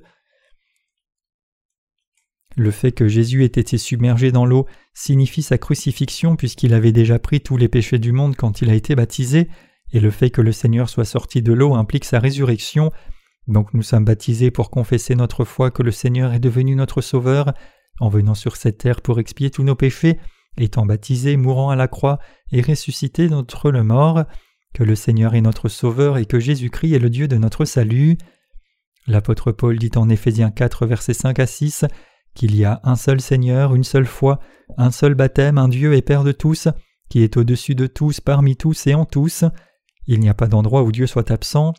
Le 2.58 2.72
fait 2.72 2.92
que 2.92 3.08
Jésus 3.08 3.44
ait 3.44 3.48
été 3.48 3.78
submergé 3.78 4.32
dans 4.32 4.46
l'eau 4.46 4.66
signifie 4.94 5.42
sa 5.42 5.58
crucifixion 5.58 6.36
puisqu'il 6.36 6.74
avait 6.74 6.92
déjà 6.92 7.18
pris 7.18 7.42
tous 7.42 7.58
les 7.58 7.70
péchés 7.70 8.00
du 8.00 8.12
monde 8.12 8.36
quand 8.36 8.62
il 8.62 8.70
a 8.70 8.74
été 8.74 8.96
baptisé, 8.96 9.48
et 9.94 10.00
le 10.00 10.12
fait 10.12 10.30
que 10.30 10.42
le 10.42 10.52
Seigneur 10.52 10.90
soit 10.90 11.06
sorti 11.06 11.42
de 11.42 11.54
l'eau 11.54 11.76
implique 11.76 12.06
sa 12.06 12.20
résurrection. 12.20 12.92
Donc 13.48 13.74
nous 13.74 13.82
sommes 13.82 14.06
baptisés 14.06 14.52
pour 14.52 14.70
confesser 14.70 15.16
notre 15.16 15.46
foi 15.46 15.72
que 15.72 15.84
le 15.84 15.92
Seigneur 15.92 16.34
est 16.34 16.40
devenu 16.40 16.76
notre 16.76 17.02
Sauveur, 17.02 17.54
en 18.00 18.10
venant 18.10 18.36
sur 18.36 18.56
cette 18.56 18.78
terre 18.80 19.02
pour 19.02 19.20
expier 19.20 19.50
tous 19.50 19.64
nos 19.64 19.76
péchés, 19.76 20.18
étant 20.58 20.86
baptisé, 20.86 21.38
mourant 21.38 21.70
à 21.70 21.76
la 21.76 21.88
croix 21.88 22.20
et 22.52 22.62
ressuscité 22.62 23.28
d'entre 23.28 23.72
le 23.72 23.84
mort, 23.84 24.24
que 24.74 24.84
le 24.84 24.96
Seigneur 24.96 25.36
est 25.36 25.42
notre 25.42 25.70
Sauveur 25.70 26.18
et 26.18 26.26
que 26.26 26.40
Jésus-Christ 26.40 26.94
est 26.94 27.00
le 27.00 27.10
Dieu 27.10 27.28
de 27.28 27.38
notre 27.38 27.66
salut. 27.66 28.18
L'apôtre 29.08 29.52
Paul 29.52 29.78
dit 29.78 29.92
en 29.96 30.10
Éphésiens 30.10 30.52
4 30.52 30.86
versets 30.86 31.14
5 31.14 31.40
à 31.40 31.48
6 31.48 31.86
qu'il 32.34 32.56
y 32.56 32.66
a 32.66 32.80
un 32.84 32.96
seul 32.96 33.22
Seigneur, 33.22 33.76
une 33.76 33.84
seule 33.84 34.06
foi, 34.06 34.40
un 34.78 34.92
seul 34.92 35.16
baptême, 35.16 35.58
un 35.58 35.68
Dieu 35.68 35.94
et 35.94 36.02
Père 36.02 36.24
de 36.24 36.32
tous, 36.32 36.68
qui 37.10 37.24
est 37.24 37.38
au-dessus 37.38 37.76
de 37.76 37.88
tous, 37.88 38.20
parmi 38.20 38.56
tous 38.56 38.88
et 38.88 38.94
en 38.94 39.06
tous. 39.06 39.44
Il 40.08 40.20
n'y 40.20 40.30
a 40.30 40.34
pas 40.34 40.48
d'endroit 40.48 40.84
où 40.84 40.92
Dieu 40.92 41.08
soit 41.08 41.32
absent. 41.32 41.74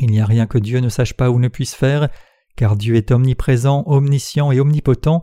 Il 0.00 0.10
n'y 0.10 0.20
a 0.20 0.26
rien 0.26 0.46
que 0.46 0.58
Dieu 0.58 0.80
ne 0.80 0.88
sache 0.88 1.14
pas 1.14 1.30
ou 1.30 1.38
ne 1.38 1.48
puisse 1.48 1.74
faire, 1.74 2.08
car 2.56 2.76
Dieu 2.76 2.96
est 2.96 3.10
omniprésent, 3.10 3.84
omniscient 3.86 4.52
et 4.52 4.60
omnipotent. 4.60 5.22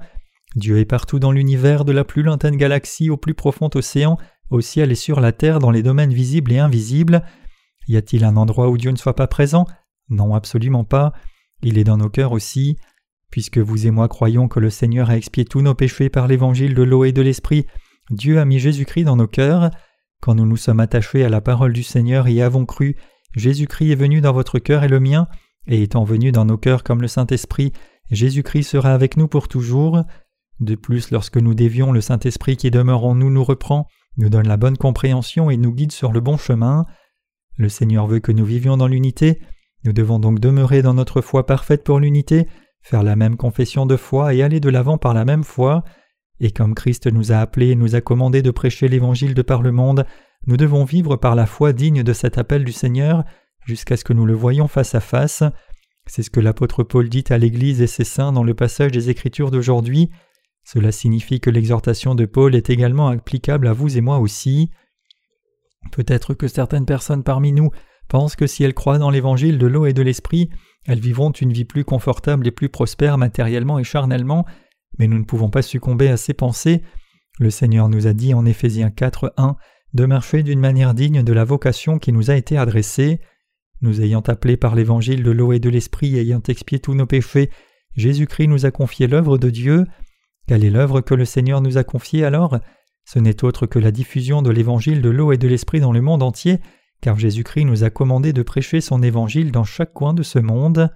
Dieu 0.55 0.79
est 0.79 0.86
partout 0.86 1.20
dans 1.20 1.32
l'univers, 1.32 1.84
de 1.84 1.91
la 1.91 2.03
plus 2.03 2.24
lointaine 2.24 2.58
galaxie 2.58 3.10
au 3.10 3.17
plus 3.17 3.34
profond 3.34 3.70
océan, 3.75 4.17
au 4.50 4.62
ciel 4.62 4.91
et 4.91 4.96
sur 4.96 5.20
la 5.20 5.32
terre, 5.32 5.60
dans 5.60 5.72
les 5.72 5.84
domaines 5.84 6.13
visibles 6.13 6.51
et 6.51 6.60
invisibles. 6.60 7.24
Y 7.88 7.98
a-t-il 7.98 8.24
un 8.24 8.38
endroit 8.38 8.70
où 8.70 8.77
Dieu 8.77 8.91
ne 8.91 8.98
soit 8.98 9.15
pas 9.15 9.27
présent? 9.27 9.65
Non, 10.10 10.36
absolument 10.36 10.84
pas. 10.84 11.13
Il 11.63 11.77
est 11.77 11.84
dans 11.84 11.98
nos 11.98 12.10
cœurs 12.10 12.32
aussi. 12.32 12.77
Puisque 13.34 13.58
vous 13.58 13.88
et 13.88 13.90
moi 13.90 14.08
croyons 14.10 14.48
que 14.48 14.60
le 14.60 14.70
Seigneur 14.70 15.10
a 15.10 15.18
expié 15.18 15.44
tous 15.44 15.62
nos 15.62 15.74
péchés 15.74 16.08
par 16.08 16.28
l'évangile 16.28 16.75
de 16.75 16.84
l'eau 16.84 17.04
et 17.04 17.12
de 17.12 17.24
l'esprit, 17.24 17.66
Dieu 18.12 18.38
a 18.38 18.46
mis 18.46 18.60
Jésus-Christ 18.60 19.06
dans 19.06 19.16
nos 19.16 19.25
cœurs. 19.25 19.72
Quand 20.22 20.36
nous 20.36 20.46
nous 20.46 20.56
sommes 20.56 20.80
attachés 20.80 21.25
à 21.25 21.30
la 21.30 21.42
parole 21.42 21.74
du 21.74 21.82
Seigneur 21.82 22.28
et 22.28 22.44
avons 22.44 22.68
cru, 22.68 22.96
Jésus-Christ 23.36 23.90
est 23.90 23.96
venu 23.96 24.22
dans 24.22 24.34
votre 24.34 24.60
cœur 24.60 24.84
et 24.84 24.88
le 24.88 25.00
mien, 25.00 25.28
et 25.66 25.82
étant 25.82 26.04
venu 26.04 26.32
dans 26.32 26.46
nos 26.46 26.60
cœurs 26.60 26.84
comme 26.84 27.02
le 27.02 27.08
Saint-Esprit, 27.08 27.74
Jésus-Christ 28.12 28.66
sera 28.66 28.94
avec 28.94 29.18
nous 29.18 29.28
pour 29.28 29.48
toujours. 29.48 30.04
De 30.60 30.75
plus, 30.75 31.10
lorsque 31.10 31.38
nous 31.38 31.56
dévions, 31.56 31.92
le 31.92 32.02
Saint-Esprit 32.02 32.56
qui 32.56 32.70
demeure 32.70 33.04
en 33.04 33.16
nous 33.16 33.32
nous 33.32 33.44
reprend, 33.44 33.88
nous 34.18 34.30
donne 34.30 34.48
la 34.48 34.58
bonne 34.58 34.78
compréhension 34.78 35.50
et 35.50 35.58
nous 35.58 35.74
guide 35.74 35.92
sur 35.92 36.12
le 36.12 36.20
bon 36.20 36.38
chemin. 36.38 36.86
Le 37.58 37.70
Seigneur 37.70 38.06
veut 38.06 38.20
que 38.20 38.32
nous 38.32 38.46
vivions 38.46 38.78
dans 38.78 38.88
l'unité, 38.88 39.42
nous 39.86 39.92
devons 39.92 40.20
donc 40.20 40.40
demeurer 40.40 40.84
dans 40.84 40.94
notre 40.94 41.22
foi 41.22 41.48
parfaite 41.48 41.84
pour 41.84 42.00
l'unité, 42.00 42.48
faire 42.84 43.02
la 43.02 43.16
même 43.16 43.38
confession 43.38 43.86
de 43.86 43.96
foi 43.96 44.34
et 44.34 44.44
aller 44.44 44.60
de 44.60 44.70
l'avant 44.70 44.98
par 44.98 45.13
la 45.13 45.25
même 45.25 45.44
foi. 45.44 45.84
Et 46.40 46.52
comme 46.52 46.75
Christ 46.75 47.08
nous 47.08 47.32
a 47.32 47.38
appelés 47.38 47.72
et 47.72 47.75
nous 47.75 47.96
a 47.96 48.02
commandé 48.02 48.42
de 48.42 48.52
prêcher 48.52 48.88
l'Évangile 48.88 49.34
de 49.34 49.42
par 49.42 49.62
le 49.62 49.72
monde, 49.72 50.06
nous 50.46 50.58
devons 50.58 50.84
vivre 50.84 51.16
par 51.16 51.36
la 51.36 51.46
foi 51.46 51.72
digne 51.72 52.04
de 52.04 52.13
cet 52.13 52.38
appel 52.38 52.66
du 52.66 52.74
Seigneur 52.74 53.24
jusqu'à 53.66 53.96
ce 53.96 54.04
que 54.04 54.12
nous 54.12 54.25
le 54.25 54.34
voyions 54.34 54.68
face 54.68 54.94
à 54.94 55.00
face. 55.00 55.44
C'est 56.06 56.24
ce 56.24 56.30
que 56.30 56.42
l'apôtre 56.42 56.84
Paul 56.84 57.08
dit 57.08 57.24
à 57.30 57.38
l'Église 57.38 57.82
et 57.82 57.88
ses 57.88 58.04
saints 58.04 58.34
dans 58.34 58.44
le 58.44 58.54
passage 58.54 58.92
des 58.92 59.10
Écritures 59.10 59.52
d'aujourd'hui. 59.52 60.10
Cela 60.66 60.92
signifie 60.92 61.40
que 61.40 61.50
l'exhortation 61.50 62.13
de 62.16 62.25
Paul 62.25 62.56
est 62.56 62.70
également 62.70 63.08
applicable 63.08 63.68
à 63.68 63.74
vous 63.74 63.98
et 63.98 64.02
moi 64.02 64.20
aussi. 64.20 64.70
Peut-être 65.94 66.34
que 66.34 66.50
certaines 66.50 66.86
personnes 66.86 67.24
parmi 67.24 67.54
nous 67.54 67.72
pensent 68.10 68.36
que 68.36 68.48
si 68.48 68.66
elles 68.66 68.74
croient 68.74 68.98
dans 68.98 69.10
l'évangile 69.10 69.58
de 69.58 69.68
l'eau 69.68 69.86
et 69.86 69.94
de 69.94 70.02
l'esprit, 70.02 70.50
elles 70.86 71.00
vivront 71.00 71.32
une 71.32 71.54
vie 71.54 71.66
plus 71.66 71.86
confortable 71.86 72.48
et 72.48 72.52
plus 72.52 72.70
prospère 72.70 73.18
matériellement 73.18 73.80
et 73.80 73.84
charnellement, 73.84 74.46
mais 75.00 75.08
nous 75.08 75.18
ne 75.18 75.24
pouvons 75.24 75.50
pas 75.50 75.62
succomber 75.62 76.10
à 76.10 76.18
ces 76.18 76.34
pensées. 76.34 76.82
Le 77.40 77.50
Seigneur 77.50 77.90
nous 77.90 78.08
a 78.08 78.13
dit 78.13 78.34
en 78.34 78.46
Éphésiens 78.46 78.92
4, 78.92 79.34
1 79.38 79.56
de 79.94 80.06
marcher 80.06 80.44
d'une 80.44 80.60
manière 80.60 80.94
digne 80.94 81.24
de 81.24 81.34
la 81.34 81.44
vocation 81.44 82.00
qui 82.00 82.12
nous 82.12 82.32
a 82.32 82.36
été 82.36 82.58
adressée. 82.58 83.22
Nous 83.82 84.02
ayant 84.02 84.22
appelés 84.22 84.58
par 84.58 84.75
l'évangile 84.75 85.24
de 85.24 85.32
l'eau 85.32 85.54
et 85.54 85.60
de 85.60 85.70
l'esprit 85.70 86.18
ayant 86.18 86.42
expié 86.48 86.80
tous 86.80 86.96
nos 86.96 87.06
péchés, 87.06 87.50
Jésus-Christ 87.96 88.48
nous 88.48 88.66
a 88.66 88.72
confié 88.72 89.08
l'œuvre 89.08 89.38
de 89.38 89.50
Dieu. 89.50 89.86
Quelle 90.48 90.66
est 90.66 90.70
l'œuvre 90.70 91.02
que 91.02 91.13
le 91.13 91.25
Seigneur 91.25 91.62
nous 91.62 91.78
a 91.78 91.84
confiée 91.84 92.25
alors? 92.25 92.60
Ce 93.06 93.20
n'est 93.20 93.44
autre 93.44 93.66
que 93.68 93.80
la 93.80 93.92
diffusion 93.92 94.42
de 94.42 94.50
l'évangile 94.50 95.02
de 95.02 95.10
l'eau 95.10 95.32
et 95.32 95.38
de 95.38 95.48
l'esprit 95.48 95.80
dans 95.80 95.92
le 95.92 96.02
monde 96.02 96.24
entier, 96.24 96.60
car 97.04 97.20
Jésus-Christ 97.20 97.66
nous 97.66 97.84
a 97.84 97.90
commandé 97.90 98.32
de 98.32 98.44
prêcher 98.44 98.80
son 98.80 99.04
évangile 99.04 99.52
dans 99.52 99.66
chaque 99.66 99.92
coin 99.92 100.14
de 100.14 100.24
ce 100.24 100.40
monde. 100.40 100.90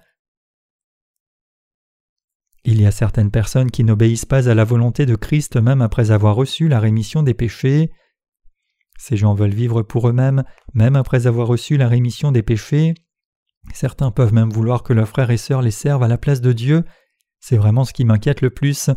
Il 2.64 2.82
y 2.82 2.86
a 2.86 2.92
certaines 2.92 3.30
personnes 3.30 3.70
qui 3.70 3.84
n'obéissent 3.84 4.26
pas 4.26 4.48
à 4.48 4.54
la 4.54 4.64
volonté 4.64 5.06
de 5.06 5.18
Christ 5.18 5.58
même 5.58 5.82
après 5.82 6.12
avoir 6.12 6.38
reçu 6.38 6.70
la 6.70 6.80
rémission 6.80 7.24
des 7.24 7.34
péchés. 7.34 7.92
Ces 8.98 9.18
gens 9.18 9.34
veulent 9.34 9.54
vivre 9.54 9.82
pour 9.82 10.08
eux-mêmes, 10.08 10.46
même 10.74 10.96
après 10.96 11.28
avoir 11.28 11.46
reçu 11.46 11.76
la 11.76 11.90
rémission 11.90 12.32
des 12.32 12.42
péchés. 12.42 12.94
Certains 13.74 14.12
peuvent 14.12 14.34
même 14.34 14.50
vouloir 14.50 14.84
que 14.84 14.94
leurs 14.94 15.10
frères 15.10 15.30
et 15.30 15.36
sœurs 15.36 15.62
les 15.62 15.72
servent 15.72 16.04
à 16.04 16.08
la 16.08 16.18
place 16.18 16.40
de 16.40 16.54
Dieu. 16.54 16.86
C'est 17.42 17.58
vraiment 17.58 17.84
ce 17.84 17.92
qui 17.92 18.06
m'inquiète 18.06 18.40
le 18.40 18.50
plus. 18.50 18.92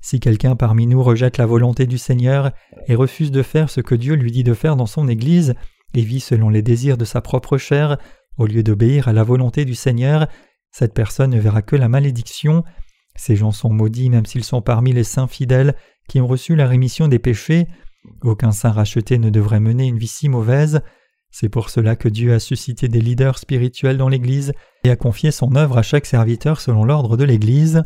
Si 0.00 0.20
quelqu'un 0.20 0.54
parmi 0.54 0.86
nous 0.86 1.02
rejette 1.02 1.36
la 1.36 1.46
volonté 1.46 1.86
du 1.86 1.98
Seigneur 1.98 2.52
et 2.86 2.94
refuse 2.94 3.32
de 3.32 3.42
faire 3.42 3.70
ce 3.70 3.80
que 3.80 3.96
Dieu 3.96 4.14
lui 4.14 4.30
dit 4.30 4.44
de 4.44 4.54
faire 4.54 4.76
dans 4.76 4.86
son 4.86 5.08
Église, 5.08 5.56
et 5.94 6.02
vit 6.02 6.20
selon 6.20 6.48
les 6.48 6.62
désirs 6.62 6.96
de 6.96 7.04
sa 7.04 7.20
propre 7.20 7.58
chair, 7.58 7.98
au 8.36 8.46
lieu 8.46 8.62
d'obéir 8.62 9.08
à 9.08 9.12
la 9.12 9.22
volonté 9.22 9.64
du 9.64 9.74
Seigneur, 9.74 10.26
cette 10.70 10.94
personne 10.94 11.30
ne 11.30 11.38
verra 11.38 11.62
que 11.62 11.76
la 11.76 11.88
malédiction. 11.88 12.64
Ces 13.16 13.36
gens 13.36 13.52
sont 13.52 13.72
maudits 13.72 14.10
même 14.10 14.26
s'ils 14.26 14.44
sont 14.44 14.60
parmi 14.60 14.92
les 14.92 15.04
saints 15.04 15.28
fidèles 15.28 15.76
qui 16.08 16.20
ont 16.20 16.26
reçu 16.26 16.56
la 16.56 16.66
rémission 16.66 17.06
des 17.06 17.20
péchés. 17.20 17.68
Aucun 18.22 18.50
saint 18.50 18.72
racheté 18.72 19.18
ne 19.18 19.30
devrait 19.30 19.60
mener 19.60 19.86
une 19.86 19.98
vie 19.98 20.08
si 20.08 20.28
mauvaise. 20.28 20.80
C'est 21.30 21.48
pour 21.48 21.70
cela 21.70 21.96
que 21.96 22.08
Dieu 22.08 22.34
a 22.34 22.40
suscité 22.40 22.88
des 22.88 23.00
leaders 23.00 23.38
spirituels 23.38 23.96
dans 23.96 24.08
l'Église 24.08 24.52
et 24.84 24.90
a 24.90 24.96
confié 24.96 25.30
son 25.30 25.54
œuvre 25.56 25.78
à 25.78 25.82
chaque 25.82 26.06
serviteur 26.06 26.60
selon 26.60 26.84
l'ordre 26.84 27.16
de 27.16 27.24
l'Église. 27.24 27.84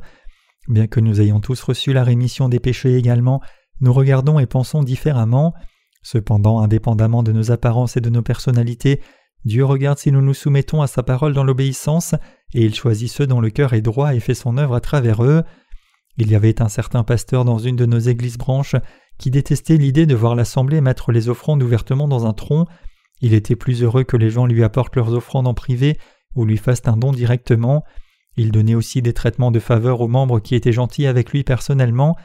Bien 0.68 0.86
que 0.86 1.00
nous 1.00 1.20
ayons 1.20 1.40
tous 1.40 1.62
reçu 1.62 1.92
la 1.92 2.04
rémission 2.04 2.48
des 2.48 2.60
péchés 2.60 2.96
également, 2.96 3.40
nous 3.80 3.92
regardons 3.92 4.38
et 4.38 4.46
pensons 4.46 4.82
différemment. 4.82 5.54
Cependant, 6.10 6.60
indépendamment 6.60 7.22
de 7.22 7.32
nos 7.32 7.50
apparences 7.50 7.98
et 7.98 8.00
de 8.00 8.08
nos 8.08 8.22
personnalités, 8.22 9.02
Dieu 9.44 9.66
regarde 9.66 9.98
si 9.98 10.10
nous 10.10 10.22
nous 10.22 10.32
soumettons 10.32 10.80
à 10.80 10.86
sa 10.86 11.02
parole 11.02 11.34
dans 11.34 11.44
l'obéissance, 11.44 12.14
et 12.54 12.64
il 12.64 12.74
choisit 12.74 13.10
ceux 13.10 13.26
dont 13.26 13.42
le 13.42 13.50
cœur 13.50 13.74
est 13.74 13.82
droit 13.82 14.14
et 14.14 14.20
fait 14.20 14.32
son 14.32 14.56
œuvre 14.56 14.74
à 14.74 14.80
travers 14.80 15.22
eux. 15.22 15.42
Il 16.16 16.30
y 16.30 16.34
avait 16.34 16.62
un 16.62 16.70
certain 16.70 17.04
pasteur 17.04 17.44
dans 17.44 17.58
une 17.58 17.76
de 17.76 17.84
nos 17.84 17.98
églises 17.98 18.38
branches 18.38 18.76
qui 19.18 19.30
détestait 19.30 19.76
l'idée 19.76 20.06
de 20.06 20.14
voir 20.14 20.34
l'assemblée 20.34 20.80
mettre 20.80 21.12
les 21.12 21.28
offrandes 21.28 21.62
ouvertement 21.62 22.08
dans 22.08 22.24
un 22.24 22.32
tronc, 22.32 22.64
il 23.20 23.34
était 23.34 23.56
plus 23.56 23.82
heureux 23.82 24.04
que 24.04 24.16
les 24.16 24.30
gens 24.30 24.46
lui 24.46 24.64
apportent 24.64 24.96
leurs 24.96 25.12
offrandes 25.12 25.46
en 25.46 25.52
privé 25.52 25.98
ou 26.34 26.46
lui 26.46 26.56
fassent 26.56 26.86
un 26.86 26.96
don 26.96 27.12
directement. 27.12 27.84
Il 28.38 28.50
donnait 28.50 28.74
aussi 28.74 29.02
des 29.02 29.12
traitements 29.12 29.50
de 29.50 29.60
faveur 29.60 30.00
aux 30.00 30.08
membres 30.08 30.40
qui 30.40 30.54
étaient 30.54 30.72
gentils 30.72 31.06
avec 31.06 31.32
lui 31.32 31.44
personnellement. 31.44 32.16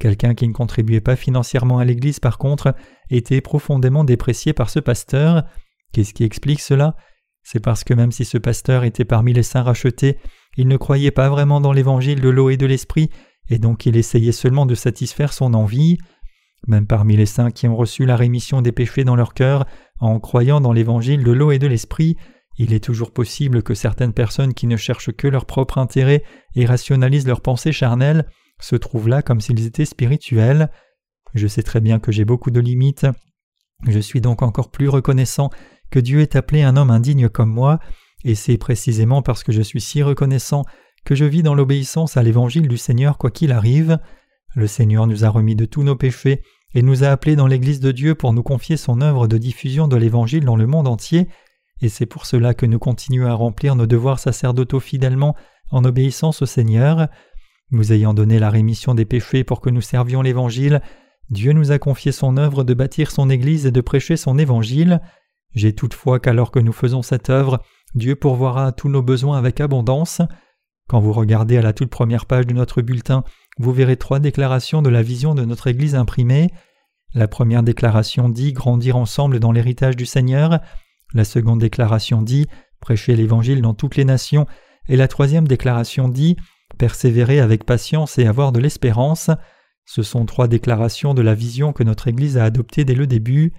Quelqu'un 0.00 0.34
qui 0.34 0.48
ne 0.48 0.52
contribuait 0.52 1.00
pas 1.00 1.16
financièrement 1.16 1.78
à 1.78 1.84
l'Église, 1.84 2.20
par 2.20 2.38
contre, 2.38 2.74
était 3.10 3.40
profondément 3.40 4.04
déprécié 4.04 4.52
par 4.52 4.70
ce 4.70 4.80
pasteur. 4.80 5.44
Qu'est-ce 5.92 6.14
qui 6.14 6.24
explique 6.24 6.60
cela? 6.60 6.96
C'est 7.42 7.60
parce 7.60 7.84
que 7.84 7.94
même 7.94 8.12
si 8.12 8.24
ce 8.24 8.38
pasteur 8.38 8.84
était 8.84 9.04
parmi 9.04 9.32
les 9.32 9.42
saints 9.42 9.62
rachetés, 9.62 10.18
il 10.56 10.66
ne 10.66 10.76
croyait 10.76 11.10
pas 11.10 11.28
vraiment 11.28 11.60
dans 11.60 11.72
l'évangile 11.72 12.20
de 12.20 12.28
l'eau 12.28 12.50
et 12.50 12.56
de 12.56 12.66
l'esprit, 12.66 13.10
et 13.50 13.58
donc 13.58 13.86
il 13.86 13.96
essayait 13.96 14.32
seulement 14.32 14.66
de 14.66 14.74
satisfaire 14.74 15.32
son 15.32 15.54
envie. 15.54 15.98
Même 16.66 16.86
parmi 16.86 17.16
les 17.16 17.26
saints 17.26 17.50
qui 17.50 17.68
ont 17.68 17.76
reçu 17.76 18.06
la 18.06 18.16
rémission 18.16 18.62
des 18.62 18.72
péchés 18.72 19.04
dans 19.04 19.16
leur 19.16 19.34
cœur, 19.34 19.66
en 20.00 20.18
croyant 20.18 20.60
dans 20.60 20.72
l'évangile 20.72 21.22
de 21.22 21.32
l'eau 21.32 21.52
et 21.52 21.58
de 21.58 21.66
l'esprit, 21.66 22.16
il 22.56 22.72
est 22.72 22.82
toujours 22.82 23.12
possible 23.12 23.62
que 23.62 23.74
certaines 23.74 24.14
personnes 24.14 24.54
qui 24.54 24.66
ne 24.66 24.76
cherchent 24.76 25.12
que 25.12 25.28
leur 25.28 25.44
propre 25.44 25.78
intérêt 25.78 26.22
et 26.54 26.64
rationalisent 26.64 27.26
leurs 27.26 27.42
pensées 27.42 27.72
charnelles 27.72 28.26
se 28.64 28.76
trouvent 28.76 29.08
là 29.08 29.22
comme 29.22 29.40
s'ils 29.40 29.66
étaient 29.66 29.84
spirituels. 29.84 30.70
Je 31.34 31.46
sais 31.46 31.62
très 31.62 31.80
bien 31.80 31.98
que 31.98 32.12
j'ai 32.12 32.24
beaucoup 32.24 32.50
de 32.50 32.60
limites. 32.60 33.06
Je 33.86 33.98
suis 33.98 34.20
donc 34.20 34.42
encore 34.42 34.70
plus 34.70 34.88
reconnaissant 34.88 35.50
que 35.90 35.98
Dieu 35.98 36.20
ait 36.20 36.36
appelé 36.36 36.62
un 36.62 36.76
homme 36.76 36.90
indigne 36.90 37.28
comme 37.28 37.50
moi, 37.50 37.78
et 38.24 38.34
c'est 38.34 38.56
précisément 38.56 39.20
parce 39.20 39.44
que 39.44 39.52
je 39.52 39.60
suis 39.60 39.80
si 39.80 40.02
reconnaissant 40.02 40.64
que 41.04 41.14
je 41.14 41.26
vis 41.26 41.42
dans 41.42 41.54
l'obéissance 41.54 42.16
à 42.16 42.22
l'évangile 42.22 42.66
du 42.66 42.78
Seigneur 42.78 43.18
quoi 43.18 43.30
qu'il 43.30 43.52
arrive. 43.52 43.98
Le 44.54 44.66
Seigneur 44.66 45.06
nous 45.06 45.24
a 45.24 45.28
remis 45.28 45.56
de 45.56 45.66
tous 45.66 45.82
nos 45.82 45.96
péchés 45.96 46.42
et 46.74 46.82
nous 46.82 47.04
a 47.04 47.08
appelés 47.08 47.36
dans 47.36 47.46
l'Église 47.46 47.80
de 47.80 47.92
Dieu 47.92 48.14
pour 48.14 48.32
nous 48.32 48.42
confier 48.42 48.78
son 48.78 49.02
œuvre 49.02 49.28
de 49.28 49.36
diffusion 49.36 49.88
de 49.88 49.96
l'Évangile 49.96 50.44
dans 50.44 50.56
le 50.56 50.66
monde 50.66 50.88
entier, 50.88 51.28
et 51.82 51.90
c'est 51.90 52.06
pour 52.06 52.24
cela 52.24 52.54
que 52.54 52.64
nous 52.64 52.78
continuons 52.78 53.26
à 53.26 53.34
remplir 53.34 53.76
nos 53.76 53.86
devoirs 53.86 54.18
sacerdotaux 54.18 54.80
fidèlement 54.80 55.36
en 55.70 55.84
obéissance 55.84 56.40
au 56.40 56.46
Seigneur. 56.46 57.08
Nous 57.70 57.92
ayant 57.92 58.14
donné 58.14 58.38
la 58.38 58.50
rémission 58.50 58.94
des 58.94 59.04
péchés 59.04 59.44
pour 59.44 59.60
que 59.60 59.70
nous 59.70 59.80
servions 59.80 60.22
l'Évangile, 60.22 60.80
Dieu 61.30 61.52
nous 61.52 61.72
a 61.72 61.78
confié 61.78 62.12
son 62.12 62.36
œuvre 62.36 62.64
de 62.64 62.74
bâtir 62.74 63.10
son 63.10 63.30
Église 63.30 63.66
et 63.66 63.70
de 63.70 63.80
prêcher 63.80 64.16
son 64.16 64.38
Évangile. 64.38 65.00
J'ai 65.54 65.74
toutefois 65.74 66.20
qu'alors 66.20 66.50
que 66.50 66.58
nous 66.58 66.72
faisons 66.72 67.02
cette 67.02 67.30
œuvre, 67.30 67.62
Dieu 67.94 68.16
pourvoira 68.16 68.66
à 68.66 68.72
tous 68.72 68.88
nos 68.88 69.02
besoins 69.02 69.38
avec 69.38 69.60
abondance. 69.60 70.20
Quand 70.88 71.00
vous 71.00 71.12
regardez 71.12 71.56
à 71.56 71.62
la 71.62 71.72
toute 71.72 71.90
première 71.90 72.26
page 72.26 72.46
de 72.46 72.52
notre 72.52 72.82
bulletin, 72.82 73.24
vous 73.58 73.72
verrez 73.72 73.96
trois 73.96 74.18
déclarations 74.18 74.82
de 74.82 74.90
la 74.90 75.02
vision 75.02 75.34
de 75.34 75.44
notre 75.44 75.68
Église 75.68 75.94
imprimée. 75.94 76.50
La 77.14 77.28
première 77.28 77.62
déclaration 77.62 78.28
dit 78.28 78.52
Grandir 78.52 78.96
ensemble 78.96 79.40
dans 79.40 79.52
l'héritage 79.52 79.96
du 79.96 80.04
Seigneur. 80.04 80.58
La 81.14 81.24
seconde 81.24 81.60
déclaration 81.60 82.20
dit 82.20 82.46
Prêcher 82.80 83.16
l'Évangile 83.16 83.62
dans 83.62 83.74
toutes 83.74 83.96
les 83.96 84.04
nations. 84.04 84.46
Et 84.88 84.96
la 84.96 85.08
troisième 85.08 85.48
déclaration 85.48 86.08
dit 86.08 86.36
Persévérer 86.78 87.40
avec 87.40 87.64
patience 87.64 88.18
et 88.18 88.26
avoir 88.26 88.52
de 88.52 88.60
l'espérance. 88.60 89.30
Ce 89.86 90.02
sont 90.02 90.24
trois 90.24 90.48
déclarations 90.48 91.14
de 91.14 91.22
la 91.22 91.34
vision 91.34 91.72
que 91.72 91.84
notre 91.84 92.08
Église 92.08 92.38
a 92.38 92.44
adoptées 92.44 92.84
dès 92.84 92.94
le 92.94 93.06
début. 93.06 93.52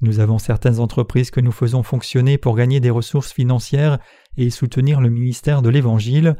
Nous 0.00 0.18
avons 0.18 0.38
certaines 0.38 0.80
entreprises 0.80 1.30
que 1.30 1.40
nous 1.40 1.52
faisons 1.52 1.84
fonctionner 1.84 2.36
pour 2.36 2.56
gagner 2.56 2.80
des 2.80 2.90
ressources 2.90 3.32
financières 3.32 3.98
et 4.36 4.50
soutenir 4.50 5.00
le 5.00 5.10
ministère 5.10 5.62
de 5.62 5.68
l'Évangile. 5.68 6.36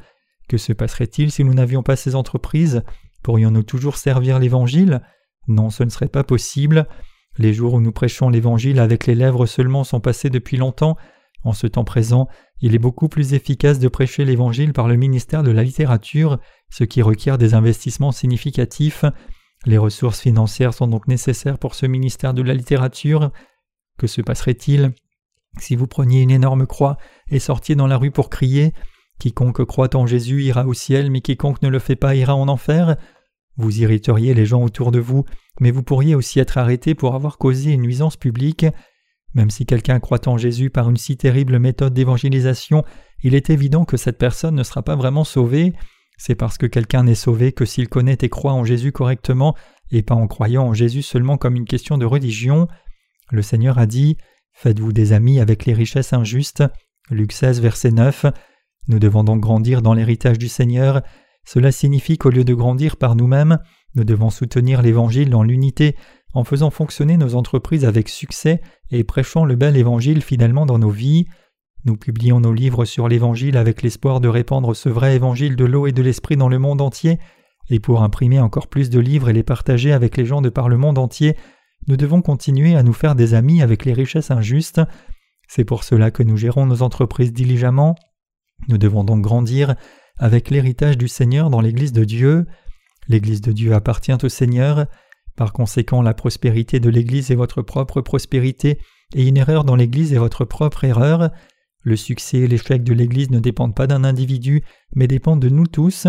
Que 0.49 0.59
se 0.59 0.73
passerait-il 0.73 1.31
si 1.31 1.45
nous 1.45 1.55
n'avions 1.55 1.85
pas 1.85 1.95
ces 1.95 2.17
entreprises? 2.17 2.83
Pourrions-nous 3.23 3.63
toujours 3.63 3.97
servir 3.97 4.41
l'Évangile? 4.41 5.01
Non, 5.47 5.71
ce 5.71 5.85
ne 5.85 5.91
serait 5.91 6.09
pas 6.09 6.25
possible. 6.25 6.87
Les 7.39 7.55
jours 7.55 7.75
où 7.75 7.81
nous 7.81 7.93
prêchons 7.93 8.29
l'Évangile 8.29 8.81
avec 8.81 9.07
les 9.07 9.15
lèvres 9.15 9.47
seulement 9.47 9.85
sont 9.85 10.01
passés 10.01 10.29
depuis 10.29 10.57
longtemps. 10.57 10.97
En 11.45 11.53
ce 11.53 11.67
temps 11.67 11.85
présent, 11.85 12.29
il 12.61 12.75
est 12.75 12.79
beaucoup 12.79 13.09
plus 13.09 13.35
efficace 13.35 13.79
de 13.79 13.89
prêcher 13.89 14.25
l'Évangile 14.25 14.73
par 14.73 14.89
le 14.89 14.97
ministère 14.97 15.43
de 15.43 15.51
la 15.51 15.65
littérature, 15.65 16.39
ce 16.71 16.85
qui 16.85 17.03
requiert 17.03 17.39
des 17.39 17.55
investissements 17.55 18.13
significatifs. 18.13 19.05
Les 19.67 19.79
ressources 19.79 20.21
financières 20.21 20.75
sont 20.75 20.87
donc 20.87 21.09
nécessaires 21.09 21.59
pour 21.59 21.75
ce 21.75 21.87
ministère 21.87 22.35
de 22.35 22.43
la 22.43 22.55
littérature. 22.55 23.31
Que 23.99 24.07
se 24.07 24.21
passerait-il 24.21 24.93
si 25.59 25.77
vous 25.77 25.87
preniez 25.87 26.23
une 26.23 26.31
énorme 26.31 26.67
croix 26.67 26.97
et 27.29 27.39
sortiez 27.39 27.75
dans 27.75 27.87
la 27.87 27.99
rue 27.99 28.11
pour 28.11 28.31
crier 28.31 28.73
Quiconque 29.19 29.65
croit 29.65 29.95
en 29.95 30.07
Jésus 30.07 30.43
ira 30.43 30.67
au 30.67 30.75
ciel, 30.75 31.11
mais 31.11 31.21
quiconque 31.21 31.63
ne 31.63 31.69
le 31.69 31.79
fait 31.79 31.97
pas 31.97 32.15
ira 32.15 32.35
en 32.35 32.49
enfer. 32.49 32.97
Vous 33.57 33.81
irriteriez 33.81 34.35
les 34.35 34.47
gens 34.47 34.63
autour 34.63 34.91
de 34.91 34.99
vous, 34.99 35.25
mais 35.61 35.71
vous 35.71 35.83
pourriez 35.83 36.15
aussi 36.15 36.41
être 36.41 36.59
arrêté 36.59 36.95
pour 36.95 37.15
avoir 37.15 37.39
causé 37.39 37.73
une 37.73 37.83
nuisance 37.83 38.17
publique. 38.17 38.67
Même 39.35 39.51
si 39.51 39.65
quelqu'un 39.67 40.01
croit 40.01 40.29
en 40.29 40.37
Jésus 40.37 40.71
par 40.71 40.91
une 40.91 40.97
si 40.97 41.17
terrible 41.17 41.59
méthode 41.59 41.95
d'évangélisation, 41.95 42.85
il 43.23 43.35
est 43.35 43.51
évident 43.51 43.85
que 43.85 43.97
cette 43.97 44.19
personne 44.19 44.55
ne 44.55 44.63
sera 44.63 44.83
pas 44.83 44.97
vraiment 44.97 45.25
sauvée. 45.25 45.73
C'est 46.19 46.35
parce 46.35 46.59
que 46.59 46.67
quelqu'un 46.67 47.05
n'est 47.05 47.15
sauvé 47.15 47.53
que 47.53 47.65
s'il 47.65 47.89
connaît 47.89 48.19
et 48.21 48.29
croit 48.29 48.53
en 48.53 48.65
Jésus 48.65 48.93
correctement, 48.93 49.57
et 49.91 50.03
pas 50.03 50.15
en 50.15 50.27
croyant 50.27 50.65
en 50.65 50.75
Jésus 50.75 51.03
seulement 51.03 51.39
comme 51.39 51.57
une 51.57 51.65
question 51.65 51.99
de 51.99 52.05
religion. 52.05 52.69
Le 53.31 53.43
Seigneur 53.43 53.79
a 53.79 53.87
dit 53.87 54.17
Faites-vous 54.53 54.93
des 54.93 55.13
amis 55.13 55.41
avec 55.41 55.65
les 55.65 55.73
richesses 55.73 56.13
injustes. 56.13 56.63
Luc 57.11 57.33
16, 57.33 57.61
verset 57.61 57.91
9. 57.91 58.27
Nous 58.89 58.99
devons 58.99 59.25
donc 59.25 59.41
grandir 59.41 59.83
dans 59.83 59.95
l'héritage 59.95 60.39
du 60.39 60.49
Seigneur. 60.49 61.03
Cela 61.45 61.73
signifie 61.73 62.19
qu'au 62.19 62.31
lieu 62.31 62.45
de 62.45 62.55
grandir 62.55 62.97
par 62.97 63.17
nous-mêmes, 63.17 63.59
nous 63.95 64.05
devons 64.05 64.31
soutenir 64.31 64.83
l'Évangile 64.83 65.31
dans 65.31 65.43
l'unité 65.43 65.97
en 66.35 66.45
faisant 66.45 66.71
fonctionner 66.71 67.17
nos 67.17 67.35
entreprises 67.35 67.85
avec 67.85 68.09
succès 68.09 68.61
et 68.91 69.05
prêchant 69.05 69.45
le 69.45 69.57
bel 69.57 69.77
Évangile 69.77 70.23
fidèlement 70.23 70.67
dans 70.67 70.79
nos 70.79 70.91
vies. 70.91 71.27
Nous 71.85 71.97
publions 71.97 72.41
nos 72.41 72.53
livres 72.53 72.85
sur 72.85 73.09
l'Évangile 73.09 73.57
avec 73.57 73.83
l'espoir 73.83 74.21
de 74.21 74.29
répandre 74.29 74.75
ce 74.75 74.89
vrai 74.89 75.17
Évangile 75.17 75.57
de 75.57 75.65
l'eau 75.65 75.87
et 75.87 75.93
de 75.93 76.03
l'Esprit 76.03 76.37
dans 76.37 76.49
le 76.49 76.59
monde 76.59 76.81
entier, 76.81 77.19
et 77.71 77.81
pour 77.81 78.03
imprimer 78.03 78.41
encore 78.41 78.69
plus 78.69 78.91
de 78.91 79.01
livres 79.01 79.29
et 79.29 79.33
les 79.33 79.43
partager 79.43 79.93
avec 79.93 80.17
les 80.17 80.27
gens 80.27 80.41
de 80.41 80.49
par 80.49 80.69
le 80.69 80.77
monde 80.77 80.99
entier, 80.99 81.37
nous 81.89 81.97
devons 81.97 82.23
continuer 82.23 82.77
à 82.77 82.83
nous 82.83 82.93
faire 82.93 83.15
des 83.15 83.35
amis 83.35 83.63
avec 83.63 83.85
les 83.85 83.93
richesses 83.93 84.31
injustes. 84.31 84.81
C'est 85.49 85.65
pour 85.65 85.85
cela 85.85 86.11
que 86.11 86.23
nous 86.23 86.37
gérons 86.37 86.67
nos 86.67 86.83
entreprises 86.83 87.33
diligemment. 87.33 87.97
Nous 88.69 88.79
devons 88.79 89.05
donc 89.05 89.23
grandir 89.23 89.75
avec 90.19 90.51
l'héritage 90.51 90.97
du 90.97 91.09
Seigneur 91.09 91.51
dans 91.51 91.61
l'Église 91.61 91.93
de 91.93 92.05
Dieu. 92.05 92.47
L'Église 93.09 93.41
de 93.41 93.53
Dieu 93.53 93.75
appartient 93.75 94.17
au 94.23 94.29
Seigneur. 94.29 94.87
Par 95.37 95.53
conséquent, 95.53 96.03
la 96.03 96.15
prospérité 96.15 96.81
de 96.81 96.91
l'Église 96.91 97.31
est 97.31 97.37
votre 97.37 97.63
propre 97.63 98.01
prospérité 98.01 98.79
et 99.15 99.27
une 99.27 99.37
erreur 99.37 99.65
dans 99.65 99.77
l'Église 99.77 100.13
est 100.13 100.19
votre 100.19 100.45
propre 100.45 100.85
erreur. 100.85 101.31
Le 101.83 101.97
succès 101.97 102.39
et 102.39 102.47
l'échec 102.47 102.85
de 102.85 102.93
l'Église 102.93 103.31
ne 103.31 103.41
dépendent 103.41 103.75
pas 103.75 103.87
d'un 103.87 104.05
individu, 104.05 104.63
mais 104.95 105.07
dépendent 105.07 105.43
de 105.43 105.49
nous 105.49 105.67
tous. 105.67 106.07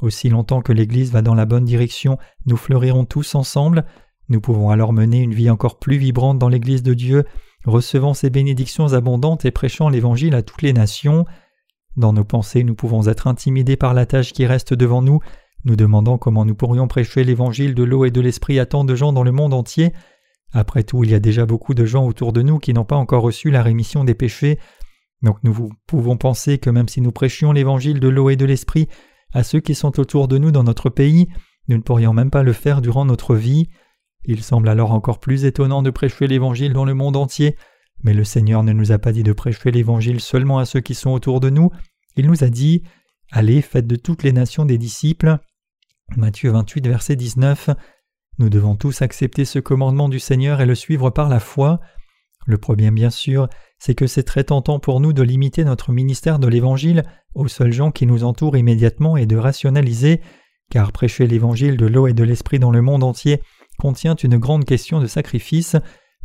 Aussi 0.00 0.28
longtemps 0.28 0.60
que 0.60 0.72
l'Église 0.72 1.12
va 1.12 1.22
dans 1.22 1.34
la 1.34 1.46
bonne 1.46 1.64
direction, 1.64 2.18
nous 2.46 2.56
fleurirons 2.56 3.04
tous 3.04 3.34
ensemble. 3.34 3.84
Nous 4.28 4.40
pouvons 4.40 4.70
alors 4.70 4.92
mener 4.92 5.20
une 5.20 5.34
vie 5.34 5.50
encore 5.50 5.78
plus 5.78 5.98
vibrante 5.98 6.38
dans 6.38 6.48
l'Église 6.48 6.82
de 6.82 6.94
Dieu, 6.94 7.24
recevant 7.64 8.14
ses 8.14 8.30
bénédictions 8.30 8.92
abondantes 8.92 9.44
et 9.44 9.50
prêchant 9.50 9.88
l'Évangile 9.88 10.34
à 10.34 10.42
toutes 10.42 10.62
les 10.62 10.72
nations. 10.72 11.24
Dans 11.96 12.12
nos 12.12 12.24
pensées, 12.24 12.64
nous 12.64 12.74
pouvons 12.74 13.06
être 13.06 13.26
intimidés 13.26 13.76
par 13.76 13.94
la 13.94 14.06
tâche 14.06 14.32
qui 14.32 14.46
reste 14.46 14.74
devant 14.74 15.00
nous, 15.00 15.20
nous 15.64 15.76
demandant 15.76 16.18
comment 16.18 16.44
nous 16.44 16.54
pourrions 16.54 16.88
prêcher 16.88 17.24
l'Évangile 17.24 17.74
de 17.74 17.82
l'eau 17.82 18.04
et 18.04 18.10
de 18.10 18.20
l'Esprit 18.20 18.58
à 18.58 18.66
tant 18.66 18.84
de 18.84 18.94
gens 18.94 19.12
dans 19.12 19.22
le 19.22 19.32
monde 19.32 19.54
entier. 19.54 19.92
Après 20.52 20.82
tout, 20.82 21.04
il 21.04 21.10
y 21.10 21.14
a 21.14 21.20
déjà 21.20 21.46
beaucoup 21.46 21.74
de 21.74 21.84
gens 21.84 22.06
autour 22.06 22.32
de 22.32 22.42
nous 22.42 22.58
qui 22.58 22.72
n'ont 22.72 22.84
pas 22.84 22.96
encore 22.96 23.22
reçu 23.22 23.50
la 23.50 23.62
rémission 23.62 24.04
des 24.04 24.14
péchés. 24.14 24.58
Donc 25.22 25.38
nous 25.42 25.70
pouvons 25.86 26.16
penser 26.16 26.58
que 26.58 26.70
même 26.70 26.88
si 26.88 27.00
nous 27.00 27.12
prêchions 27.12 27.52
l'Évangile 27.52 27.98
de 27.98 28.08
l'eau 28.08 28.30
et 28.30 28.36
de 28.36 28.44
l'Esprit 28.44 28.88
à 29.32 29.42
ceux 29.42 29.60
qui 29.60 29.74
sont 29.74 29.98
autour 29.98 30.28
de 30.28 30.38
nous 30.38 30.52
dans 30.52 30.62
notre 30.62 30.90
pays, 30.90 31.28
nous 31.68 31.76
ne 31.76 31.82
pourrions 31.82 32.12
même 32.12 32.30
pas 32.30 32.42
le 32.42 32.52
faire 32.52 32.82
durant 32.82 33.04
notre 33.04 33.34
vie. 33.34 33.68
Il 34.24 34.42
semble 34.42 34.68
alors 34.68 34.92
encore 34.92 35.18
plus 35.18 35.44
étonnant 35.44 35.82
de 35.82 35.90
prêcher 35.90 36.26
l'Évangile 36.26 36.72
dans 36.72 36.84
le 36.84 36.94
monde 36.94 37.16
entier, 37.16 37.56
mais 38.02 38.14
le 38.14 38.24
Seigneur 38.24 38.62
ne 38.62 38.72
nous 38.72 38.92
a 38.92 38.98
pas 38.98 39.12
dit 39.12 39.22
de 39.22 39.32
prêcher 39.32 39.70
l'Évangile 39.70 40.20
seulement 40.20 40.58
à 40.58 40.66
ceux 40.66 40.80
qui 40.80 40.94
sont 40.94 41.10
autour 41.10 41.40
de 41.40 41.50
nous, 41.50 41.70
il 42.16 42.26
nous 42.26 42.44
a 42.44 42.48
dit 42.48 42.82
Allez, 43.32 43.62
faites 43.62 43.86
de 43.86 43.96
toutes 43.96 44.22
les 44.22 44.32
nations 44.32 44.64
des 44.64 44.78
disciples. 44.78 45.38
Matthieu 46.16 46.50
28, 46.50 46.86
verset 46.86 47.16
19. 47.16 47.70
Nous 48.38 48.48
devons 48.48 48.76
tous 48.76 49.02
accepter 49.02 49.44
ce 49.44 49.58
commandement 49.58 50.08
du 50.08 50.18
Seigneur 50.18 50.60
et 50.60 50.66
le 50.66 50.74
suivre 50.74 51.10
par 51.10 51.28
la 51.28 51.40
foi. 51.40 51.80
Le 52.46 52.58
problème, 52.58 52.94
bien 52.94 53.10
sûr, 53.10 53.48
c'est 53.78 53.94
que 53.94 54.06
c'est 54.06 54.22
très 54.22 54.44
tentant 54.44 54.78
pour 54.78 55.00
nous 55.00 55.12
de 55.12 55.22
limiter 55.22 55.64
notre 55.64 55.92
ministère 55.92 56.38
de 56.38 56.46
l'Évangile 56.46 57.04
aux 57.34 57.48
seuls 57.48 57.72
gens 57.72 57.90
qui 57.90 58.06
nous 58.06 58.22
entourent 58.22 58.56
immédiatement 58.56 59.16
et 59.16 59.26
de 59.26 59.36
rationaliser, 59.36 60.20
car 60.70 60.92
prêcher 60.92 61.26
l'Évangile 61.26 61.76
de 61.76 61.86
l'eau 61.86 62.06
et 62.06 62.12
de 62.12 62.24
l'Esprit 62.24 62.58
dans 62.58 62.70
le 62.70 62.82
monde 62.82 63.02
entier 63.02 63.40
contient 63.78 64.14
une 64.14 64.38
grande 64.38 64.64
question 64.64 65.00
de 65.00 65.06
sacrifice, 65.06 65.76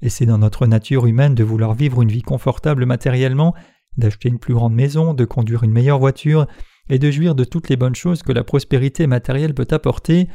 et 0.01 0.09
c'est 0.09 0.25
dans 0.25 0.37
notre 0.37 0.67
nature 0.67 1.07
humaine 1.07 1.35
de 1.35 1.43
vouloir 1.43 1.73
vivre 1.73 2.01
une 2.01 2.11
vie 2.11 2.21
confortable 2.21 2.85
matériellement, 2.85 3.55
d'acheter 3.97 4.29
une 4.29 4.39
plus 4.39 4.53
grande 4.53 4.73
maison, 4.73 5.13
de 5.13 5.25
conduire 5.25 5.63
une 5.63 5.71
meilleure 5.71 5.99
voiture, 5.99 6.47
et 6.89 6.99
de 6.99 7.11
jouir 7.11 7.35
de 7.35 7.43
toutes 7.43 7.69
les 7.69 7.77
bonnes 7.77 7.95
choses 7.95 8.23
que 8.23 8.31
la 8.31 8.43
prospérité 8.43 9.07
matérielle 9.07 9.53
peut 9.53 9.67
apporter. 9.71 10.27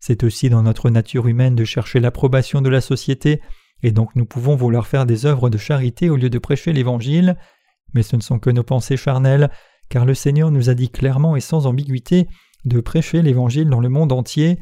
C'est 0.00 0.22
aussi 0.24 0.48
dans 0.48 0.62
notre 0.62 0.90
nature 0.90 1.26
humaine 1.26 1.56
de 1.56 1.64
chercher 1.64 2.00
l'approbation 2.00 2.60
de 2.60 2.68
la 2.68 2.80
société, 2.80 3.40
et 3.82 3.90
donc 3.90 4.14
nous 4.14 4.26
pouvons 4.26 4.54
vouloir 4.54 4.86
faire 4.86 5.06
des 5.06 5.26
œuvres 5.26 5.50
de 5.50 5.58
charité 5.58 6.10
au 6.10 6.16
lieu 6.16 6.30
de 6.30 6.38
prêcher 6.38 6.72
l'Évangile, 6.72 7.36
mais 7.94 8.02
ce 8.02 8.16
ne 8.16 8.20
sont 8.20 8.38
que 8.38 8.50
nos 8.50 8.62
pensées 8.62 8.96
charnelles, 8.96 9.50
car 9.88 10.04
le 10.04 10.14
Seigneur 10.14 10.50
nous 10.50 10.70
a 10.70 10.74
dit 10.74 10.90
clairement 10.90 11.36
et 11.36 11.40
sans 11.40 11.66
ambiguïté 11.66 12.28
de 12.64 12.80
prêcher 12.80 13.22
l'Évangile 13.22 13.68
dans 13.68 13.80
le 13.80 13.88
monde 13.88 14.12
entier. 14.12 14.58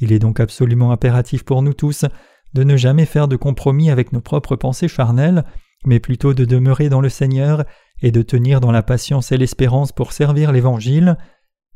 Il 0.00 0.12
est 0.12 0.18
donc 0.18 0.40
absolument 0.40 0.92
impératif 0.92 1.42
pour 1.42 1.62
nous 1.62 1.74
tous 1.74 2.04
de 2.54 2.64
ne 2.64 2.76
jamais 2.76 3.06
faire 3.06 3.28
de 3.28 3.36
compromis 3.36 3.90
avec 3.90 4.12
nos 4.12 4.20
propres 4.20 4.56
pensées 4.56 4.88
charnelles, 4.88 5.44
mais 5.84 6.00
plutôt 6.00 6.34
de 6.34 6.44
demeurer 6.44 6.88
dans 6.88 7.00
le 7.00 7.08
Seigneur 7.08 7.64
et 8.02 8.10
de 8.10 8.22
tenir 8.22 8.60
dans 8.60 8.72
la 8.72 8.82
patience 8.82 9.32
et 9.32 9.36
l'espérance 9.36 9.92
pour 9.92 10.12
servir 10.12 10.52
l'Évangile. 10.52 11.16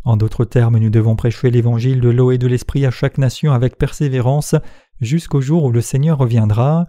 En 0.05 0.17
d'autres 0.17 0.45
termes, 0.45 0.79
nous 0.79 0.91
devons 0.91 1.17
prêcher 1.17 1.51
l'Évangile 1.51 2.01
de 2.01 2.09
l'eau 2.09 2.31
et 2.31 2.39
de 2.39 2.47
l'Esprit 2.47 2.87
à 2.87 2.91
chaque 2.91 3.19
nation 3.19 3.53
avec 3.53 3.77
persévérance 3.77 4.55
jusqu'au 5.01 5.41
jour 5.41 5.65
où 5.65 5.73
le 5.73 5.81
Seigneur 5.81 6.19
reviendra. 6.19 6.87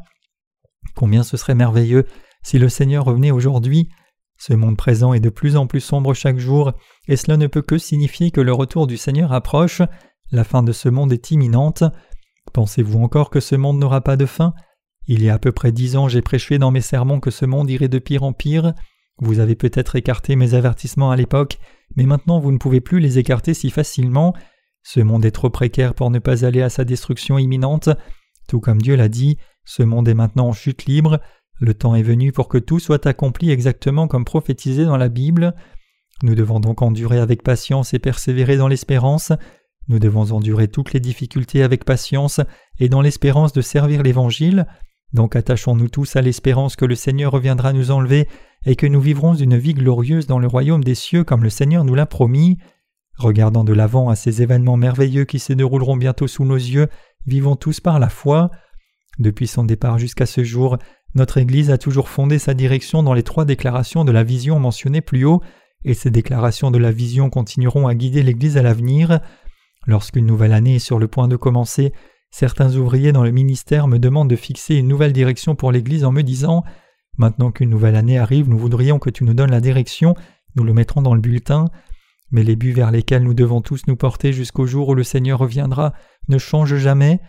Combien 0.95 1.23
ce 1.23 1.37
serait 1.37 1.55
merveilleux 1.55 2.05
si 2.43 2.57
le 2.59 2.69
Seigneur 2.69 3.05
revenait 3.05 3.31
aujourd'hui. 3.31 3.89
Ce 4.37 4.53
monde 4.53 4.77
présent 4.77 5.13
est 5.13 5.19
de 5.19 5.29
plus 5.29 5.55
en 5.55 5.67
plus 5.67 5.81
sombre 5.81 6.13
chaque 6.13 6.39
jour, 6.39 6.73
et 7.07 7.15
cela 7.15 7.37
ne 7.37 7.47
peut 7.47 7.61
que 7.61 7.77
signifier 7.77 8.31
que 8.31 8.41
le 8.41 8.53
retour 8.53 8.87
du 8.87 8.97
Seigneur 8.97 9.33
approche, 9.33 9.83
la 10.31 10.43
fin 10.43 10.63
de 10.63 10.71
ce 10.71 10.89
monde 10.89 11.13
est 11.13 11.29
imminente. 11.31 11.83
Pensez-vous 12.53 12.99
encore 12.99 13.29
que 13.29 13.39
ce 13.39 13.55
monde 13.55 13.77
n'aura 13.77 14.01
pas 14.01 14.17
de 14.17 14.25
fin? 14.25 14.53
Il 15.07 15.23
y 15.23 15.29
a 15.29 15.35
à 15.35 15.39
peu 15.39 15.51
près 15.51 15.71
dix 15.71 15.95
ans 15.95 16.07
j'ai 16.07 16.21
prêché 16.21 16.57
dans 16.57 16.71
mes 16.71 16.81
sermons 16.81 17.19
que 17.19 17.31
ce 17.31 17.45
monde 17.45 17.69
irait 17.69 17.87
de 17.87 17.99
pire 17.99 18.23
en 18.23 18.33
pire. 18.33 18.73
Vous 19.21 19.39
avez 19.39 19.55
peut-être 19.55 19.95
écarté 19.95 20.35
mes 20.35 20.55
avertissements 20.55 21.11
à 21.11 21.15
l'époque, 21.15 21.59
mais 21.95 22.05
maintenant 22.05 22.39
vous 22.39 22.51
ne 22.51 22.57
pouvez 22.57 22.81
plus 22.81 22.99
les 22.99 23.19
écarter 23.19 23.53
si 23.53 23.69
facilement. 23.69 24.33
Ce 24.83 24.99
monde 24.99 25.23
est 25.25 25.31
trop 25.31 25.51
précaire 25.51 25.93
pour 25.93 26.09
ne 26.09 26.17
pas 26.17 26.43
aller 26.43 26.63
à 26.63 26.69
sa 26.69 26.83
destruction 26.85 27.37
imminente. 27.37 27.89
Tout 28.47 28.59
comme 28.59 28.81
Dieu 28.81 28.95
l'a 28.95 29.09
dit, 29.09 29.37
ce 29.63 29.83
monde 29.83 30.07
est 30.07 30.15
maintenant 30.15 30.47
en 30.47 30.53
chute 30.53 30.85
libre. 30.85 31.21
Le 31.59 31.75
temps 31.75 31.93
est 31.93 32.01
venu 32.01 32.31
pour 32.31 32.49
que 32.49 32.57
tout 32.57 32.79
soit 32.79 33.05
accompli 33.05 33.51
exactement 33.51 34.07
comme 34.07 34.25
prophétisé 34.25 34.85
dans 34.85 34.97
la 34.97 35.09
Bible. 35.09 35.53
Nous 36.23 36.33
devons 36.33 36.59
donc 36.59 36.81
endurer 36.81 37.19
avec 37.19 37.43
patience 37.43 37.93
et 37.93 37.99
persévérer 37.99 38.57
dans 38.57 38.67
l'espérance. 38.67 39.31
Nous 39.87 39.99
devons 39.99 40.31
endurer 40.31 40.67
toutes 40.67 40.93
les 40.93 40.99
difficultés 40.99 41.61
avec 41.61 41.85
patience 41.85 42.41
et 42.79 42.89
dans 42.89 43.01
l'espérance 43.01 43.53
de 43.53 43.61
servir 43.61 44.01
l'Évangile. 44.01 44.65
Donc 45.13 45.35
attachons-nous 45.35 45.89
tous 45.89 46.15
à 46.15 46.21
l'espérance 46.21 46.75
que 46.75 46.85
le 46.85 46.95
Seigneur 46.95 47.31
reviendra 47.31 47.73
nous 47.73 47.91
enlever 47.91 48.27
et 48.65 48.75
que 48.75 48.87
nous 48.87 49.01
vivrons 49.01 49.33
une 49.35 49.57
vie 49.57 49.73
glorieuse 49.73 50.27
dans 50.27 50.39
le 50.39 50.47
royaume 50.47 50.83
des 50.83 50.95
cieux 50.95 51.23
comme 51.23 51.43
le 51.43 51.49
Seigneur 51.49 51.83
nous 51.83 51.95
l'a 51.95 52.05
promis. 52.05 52.57
Regardant 53.17 53.63
de 53.63 53.73
l'avant 53.73 54.09
à 54.09 54.15
ces 54.15 54.41
événements 54.41 54.77
merveilleux 54.77 55.25
qui 55.25 55.39
se 55.39 55.53
dérouleront 55.53 55.97
bientôt 55.97 56.27
sous 56.27 56.45
nos 56.45 56.55
yeux, 56.55 56.87
vivons 57.25 57.55
tous 57.55 57.79
par 57.79 57.99
la 57.99 58.09
foi. 58.09 58.49
Depuis 59.19 59.47
son 59.47 59.63
départ 59.63 59.99
jusqu'à 59.99 60.25
ce 60.25 60.43
jour, 60.43 60.77
notre 61.13 61.37
Église 61.37 61.69
a 61.71 61.77
toujours 61.77 62.07
fondé 62.07 62.39
sa 62.39 62.53
direction 62.53 63.03
dans 63.03 63.13
les 63.13 63.23
trois 63.23 63.45
déclarations 63.45 64.05
de 64.05 64.11
la 64.11 64.23
vision 64.23 64.59
mentionnées 64.59 65.01
plus 65.01 65.25
haut, 65.25 65.41
et 65.83 65.93
ces 65.93 66.09
déclarations 66.09 66.71
de 66.71 66.77
la 66.77 66.91
vision 66.91 67.29
continueront 67.29 67.87
à 67.87 67.95
guider 67.95 68.23
l'Église 68.23 68.57
à 68.57 68.61
l'avenir. 68.61 69.19
Lorsqu'une 69.87 70.25
nouvelle 70.25 70.53
année 70.53 70.75
est 70.75 70.79
sur 70.79 70.99
le 70.99 71.07
point 71.07 71.27
de 71.27 71.35
commencer, 71.35 71.91
certains 72.31 72.75
ouvriers 72.75 73.11
dans 73.11 73.23
le 73.23 73.31
ministère 73.31 73.87
me 73.87 73.99
demandent 73.99 74.29
de 74.29 74.35
fixer 74.35 74.75
une 74.75 74.87
nouvelle 74.87 75.13
direction 75.13 75.55
pour 75.55 75.71
l'Église 75.71 76.05
en 76.05 76.11
me 76.11 76.23
disant 76.23 76.63
Maintenant 77.17 77.51
qu'une 77.51 77.69
nouvelle 77.69 77.95
année 77.95 78.17
arrive, 78.17 78.49
nous 78.49 78.57
voudrions 78.57 78.97
que 78.97 79.09
tu 79.09 79.23
nous 79.23 79.33
donnes 79.33 79.51
la 79.51 79.61
direction, 79.61 80.15
nous 80.55 80.63
le 80.63 80.73
mettrons 80.73 81.01
dans 81.01 81.13
le 81.13 81.21
bulletin 81.21 81.65
mais 82.31 82.43
les 82.43 82.55
buts 82.55 82.71
vers 82.71 82.91
lesquels 82.91 83.23
nous 83.23 83.33
devons 83.33 83.61
tous 83.61 83.83
nous 83.87 83.95
porter 83.95 84.33
jusqu'au 84.33 84.65
jour 84.65 84.89
où 84.89 84.95
le 84.95 85.03
Seigneur 85.03 85.39
reviendra 85.39 85.93
ne 86.29 86.37
changent 86.37 86.77
jamais. 86.77 87.19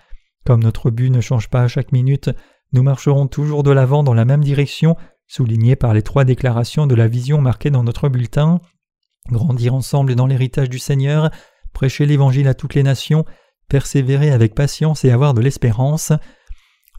Comme 0.45 0.63
notre 0.63 0.91
but 0.91 1.11
ne 1.11 1.21
change 1.21 1.49
pas 1.49 1.63
à 1.63 1.69
chaque 1.69 1.93
minute, 1.93 2.31
nous 2.73 2.83
marcherons 2.83 3.27
toujours 3.27 3.63
de 3.63 3.71
l'avant 3.71 4.03
dans 4.03 4.15
la 4.15 4.25
même 4.25 4.43
direction, 4.43 4.97
soulignée 5.27 5.77
par 5.77 5.93
les 5.93 6.03
trois 6.03 6.25
déclarations 6.25 6.87
de 6.87 6.95
la 6.95 7.09
vision 7.09 7.41
marquées 7.41 7.71
dans 7.71 7.85
notre 7.85 8.09
bulletin. 8.09 8.61
Grandir 9.31 9.75
ensemble 9.75 10.15
dans 10.15 10.27
l'héritage 10.27 10.69
du 10.69 10.79
Seigneur, 10.79 11.31
prêcher 11.73 12.07
l'Évangile 12.07 12.49
à 12.49 12.55
toutes 12.55 12.75
les 12.75 12.83
nations, 12.83 13.25
persévérer 13.69 14.31
avec 14.31 14.55
patience 14.55 15.05
et 15.05 15.11
avoir 15.11 15.35
de 15.35 15.41
l'espérance. 15.41 16.13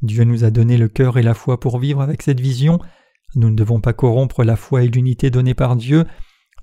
Dieu 0.02 0.24
nous 0.24 0.44
a 0.44 0.52
donné 0.52 0.78
le 0.78 0.90
cœur 0.90 1.18
et 1.18 1.24
la 1.24 1.34
foi 1.34 1.60
pour 1.60 1.80
vivre 1.80 2.02
avec 2.02 2.22
cette 2.22 2.42
vision. 2.42 2.80
Nous 3.36 3.50
ne 3.50 3.56
devons 3.56 3.80
pas 3.80 3.94
corrompre 3.94 4.44
la 4.44 4.56
foi 4.56 4.84
et 4.84 4.88
l'unité 4.88 5.30
donnée 5.30 5.54
par 5.54 5.76
Dieu. 5.76 6.06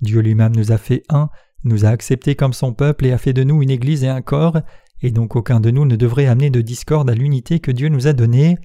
Dieu 0.01 0.21
lui-même 0.21 0.55
nous 0.55 0.71
a 0.71 0.77
fait 0.77 1.03
un, 1.09 1.29
nous 1.63 1.85
a 1.85 1.89
acceptés 1.89 2.35
comme 2.35 2.53
son 2.53 2.73
peuple 2.73 3.05
et 3.05 3.11
a 3.11 3.17
fait 3.17 3.33
de 3.33 3.43
nous 3.43 3.61
une 3.61 3.69
Église 3.69 4.03
et 4.03 4.09
un 4.09 4.21
corps, 4.21 4.59
et 5.01 5.11
donc 5.11 5.35
aucun 5.35 5.59
de 5.59 5.71
nous 5.71 5.85
ne 5.85 5.95
devrait 5.95 6.27
amener 6.27 6.49
de 6.49 6.61
discorde 6.61 7.09
à 7.09 7.15
l'unité 7.15 7.59
que 7.59 7.71
Dieu 7.71 7.89
nous 7.89 8.07
a 8.07 8.13
donnée. 8.13 8.57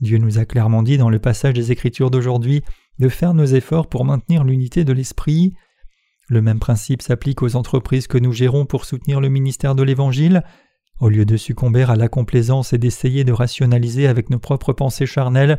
Dieu 0.00 0.18
nous 0.18 0.38
a 0.38 0.44
clairement 0.44 0.82
dit 0.82 0.98
dans 0.98 1.10
le 1.10 1.18
passage 1.18 1.54
des 1.54 1.72
Écritures 1.72 2.10
d'aujourd'hui 2.10 2.62
de 2.98 3.08
faire 3.08 3.34
nos 3.34 3.44
efforts 3.44 3.88
pour 3.88 4.04
maintenir 4.04 4.44
l'unité 4.44 4.84
de 4.84 4.92
l'Esprit. 4.92 5.54
Le 6.28 6.42
même 6.42 6.60
principe 6.60 7.02
s'applique 7.02 7.42
aux 7.42 7.56
entreprises 7.56 8.06
que 8.06 8.18
nous 8.18 8.32
gérons 8.32 8.64
pour 8.64 8.84
soutenir 8.84 9.20
le 9.20 9.28
ministère 9.28 9.74
de 9.74 9.82
l'Évangile. 9.82 10.44
Au 11.00 11.08
lieu 11.08 11.24
de 11.24 11.38
succomber 11.38 11.82
à 11.82 11.96
la 11.96 12.08
complaisance 12.08 12.74
et 12.74 12.78
d'essayer 12.78 13.24
de 13.24 13.32
rationaliser 13.32 14.06
avec 14.06 14.28
nos 14.28 14.38
propres 14.38 14.74
pensées 14.74 15.06
charnelles, 15.06 15.58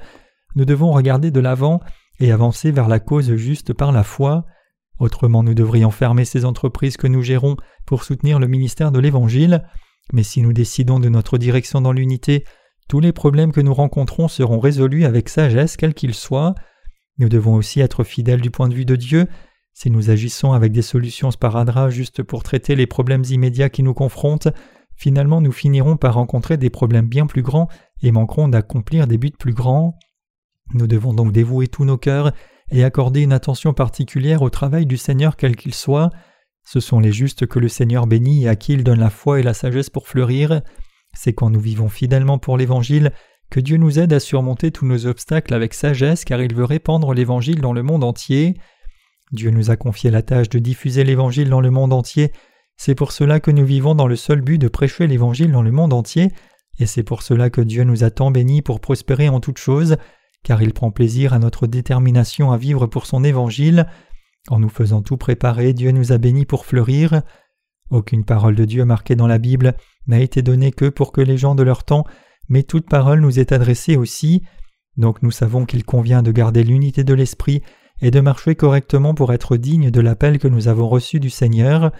nous 0.56 0.66
devons 0.66 0.92
regarder 0.92 1.32
de 1.32 1.40
l'avant 1.40 1.80
et 2.20 2.32
avancer 2.32 2.72
vers 2.72 2.88
la 2.88 3.00
cause 3.00 3.36
juste 3.36 3.74
par 3.74 3.92
la 3.92 4.04
foi. 4.04 4.46
Autrement 5.00 5.42
nous 5.42 5.56
devrions 5.56 5.90
fermer 5.90 6.26
ces 6.26 6.46
entreprises 6.46 6.96
que 6.96 7.08
nous 7.08 7.24
gérons 7.24 7.58
pour 7.88 8.04
soutenir 8.04 8.38
le 8.38 8.48
ministère 8.48 8.92
de 8.92 9.00
l'Évangile, 9.00 9.64
mais 10.14 10.22
si 10.22 10.44
nous 10.44 10.54
décidons 10.54 11.00
de 11.00 11.10
notre 11.10 11.40
direction 11.40 11.82
dans 11.82 11.92
l'unité, 11.92 12.44
tous 12.88 13.00
les 13.00 13.12
problèmes 13.12 13.52
que 13.52 13.62
nous 13.62 13.74
rencontrons 13.74 14.28
seront 14.28 14.60
résolus 14.60 15.06
avec 15.06 15.28
sagesse 15.28 15.76
quels 15.76 15.96
qu'ils 15.96 16.14
soient. 16.14 16.54
Nous 17.18 17.30
devons 17.30 17.56
aussi 17.56 17.80
être 17.80 18.04
fidèles 18.04 18.42
du 18.42 18.52
point 18.52 18.70
de 18.70 18.76
vue 18.76 18.86
de 18.86 18.96
Dieu. 18.96 19.28
Si 19.74 19.90
nous 19.90 20.12
agissons 20.12 20.54
avec 20.54 20.72
des 20.72 20.82
solutions 20.84 21.32
sparadrap 21.32 21.90
juste 21.90 22.22
pour 22.22 22.44
traiter 22.44 22.76
les 22.76 22.88
problèmes 22.88 23.24
immédiats 23.28 23.70
qui 23.70 23.82
nous 23.82 23.96
confrontent, 23.96 24.50
finalement 25.02 25.42
nous 25.42 25.52
finirons 25.52 25.98
par 25.98 26.14
rencontrer 26.14 26.58
des 26.58 26.70
problèmes 26.70 27.08
bien 27.08 27.26
plus 27.26 27.42
grands 27.42 27.68
et 28.04 28.12
manquerons 28.12 28.48
d'accomplir 28.48 29.08
des 29.08 29.18
buts 29.18 29.32
plus 29.32 29.56
grands. 29.56 29.98
Nous 30.76 30.86
devons 30.86 31.12
donc 31.12 31.32
dévouer 31.32 31.68
tous 31.68 31.86
nos 31.86 31.98
cœurs 31.98 32.34
et 32.70 32.84
accorder 32.84 33.24
une 33.24 33.34
attention 33.34 33.74
particulière 33.74 34.44
au 34.44 34.52
travail 34.52 34.86
du 34.86 34.98
Seigneur 34.98 35.38
quel 35.38 35.56
qu'il 35.56 35.74
soit. 35.74 36.12
Ce 36.66 36.80
sont 36.80 37.00
les 37.00 37.12
justes 37.12 37.48
que 37.48 37.58
le 37.58 37.68
Seigneur 37.68 38.06
bénit 38.06 38.44
et 38.44 38.48
à 38.48 38.56
qui 38.56 38.74
il 38.74 38.84
donne 38.84 39.00
la 39.00 39.10
foi 39.10 39.40
et 39.40 39.44
la 39.44 39.56
sagesse 39.56 39.90
pour 39.90 40.08
fleurir. 40.08 40.62
C'est 41.16 41.34
quand 41.34 41.50
nous 41.50 41.60
vivons 41.60 41.90
fidèlement 41.90 42.38
pour 42.38 42.56
l'Évangile 42.56 43.12
que 43.50 43.60
Dieu 43.60 43.78
nous 43.78 43.98
aide 43.98 44.14
à 44.14 44.20
surmonter 44.20 44.70
tous 44.70 44.86
nos 44.86 45.08
obstacles 45.08 45.56
avec 45.56 45.74
sagesse 45.74 46.26
car 46.26 46.44
il 46.44 46.54
veut 46.54 46.64
répandre 46.64 47.16
l'Évangile 47.16 47.60
dans 47.60 47.74
le 47.74 47.82
monde 47.82 48.04
entier. 48.04 48.56
Dieu 49.32 49.50
nous 49.50 49.72
a 49.72 49.78
confié 49.78 50.12
la 50.12 50.22
tâche 50.22 50.50
de 50.50 50.60
diffuser 50.60 51.04
l'Évangile 51.04 51.50
dans 51.50 51.60
le 51.60 51.72
monde 51.72 51.92
entier. 51.92 52.32
C'est 52.84 52.96
pour 52.96 53.12
cela 53.12 53.40
que 53.40 53.52
nous 53.52 53.64
vivons 53.64 53.94
dans 53.94 54.08
le 54.08 54.16
seul 54.16 54.42
but 54.42 54.58
de 54.58 54.68
prêcher 54.68 55.06
l'Évangile 55.06 55.52
dans 55.52 55.62
le 55.62 55.70
monde 55.70 55.94
entier, 55.94 56.32
et 56.80 56.88
c'est 56.88 57.04
pour 57.04 57.22
cela 57.22 57.52
que 57.52 57.62
Dieu 57.62 57.84
nous 57.84 58.04
a 58.04 58.10
tant 58.10 58.32
bénis 58.32 58.64
pour 58.64 58.80
prospérer 58.80 59.30
en 59.30 59.40
toutes 59.40 59.60
choses, 59.60 59.98
car 60.44 60.64
il 60.64 60.74
prend 60.74 60.90
plaisir 60.90 61.34
à 61.34 61.38
notre 61.38 61.68
détermination 61.68 62.52
à 62.52 62.58
vivre 62.58 62.88
pour 62.88 63.06
son 63.06 63.24
évangile. 63.24 63.86
En 64.50 64.58
nous 64.58 64.68
faisant 64.68 65.04
tout 65.04 65.16
préparer, 65.16 65.74
Dieu 65.74 65.92
nous 65.92 66.12
a 66.12 66.18
bénis 66.18 66.48
pour 66.48 66.66
fleurir. 66.66 67.22
Aucune 67.92 68.26
parole 68.26 68.56
de 68.56 68.66
Dieu 68.66 68.84
marquée 68.84 69.16
dans 69.16 69.28
la 69.28 69.38
Bible 69.38 69.76
n'a 70.08 70.20
été 70.20 70.42
donnée 70.42 70.72
que 70.72 70.90
pour 70.90 71.12
que 71.12 71.22
les 71.22 71.38
gens 71.38 71.54
de 71.54 71.62
leur 71.62 71.84
temps, 71.84 72.06
mais 72.50 72.64
toute 72.64 72.90
parole 72.90 73.22
nous 73.22 73.38
est 73.38 73.52
adressée 73.52 73.96
aussi. 73.96 74.42
Donc 74.98 75.22
nous 75.22 75.30
savons 75.30 75.68
qu'il 75.68 75.86
convient 75.86 76.24
de 76.24 76.32
garder 76.32 76.64
l'unité 76.64 77.04
de 77.04 77.14
l'esprit 77.14 77.62
et 78.02 78.10
de 78.10 78.22
marcher 78.22 78.56
correctement 78.56 79.14
pour 79.14 79.34
être 79.34 79.56
digne 79.56 79.92
de 79.92 80.02
l'appel 80.02 80.40
que 80.40 80.48
nous 80.48 80.68
avons 80.68 80.90
reçu 80.90 81.20
du 81.20 81.30
Seigneur. 81.30 81.92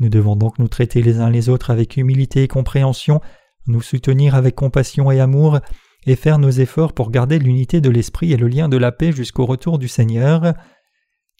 Nous 0.00 0.08
devons 0.08 0.36
donc 0.36 0.58
nous 0.58 0.68
traiter 0.68 1.02
les 1.02 1.18
uns 1.18 1.30
les 1.30 1.48
autres 1.48 1.70
avec 1.70 1.96
humilité 1.96 2.42
et 2.42 2.48
compréhension, 2.48 3.20
nous 3.66 3.82
soutenir 3.82 4.34
avec 4.34 4.54
compassion 4.54 5.10
et 5.10 5.20
amour, 5.20 5.58
et 6.06 6.16
faire 6.16 6.38
nos 6.38 6.50
efforts 6.50 6.92
pour 6.92 7.10
garder 7.10 7.38
l'unité 7.38 7.80
de 7.80 7.90
l'esprit 7.90 8.32
et 8.32 8.36
le 8.36 8.48
lien 8.48 8.68
de 8.68 8.76
la 8.76 8.92
paix 8.92 9.12
jusqu'au 9.12 9.46
retour 9.46 9.78
du 9.78 9.88
Seigneur. 9.88 10.54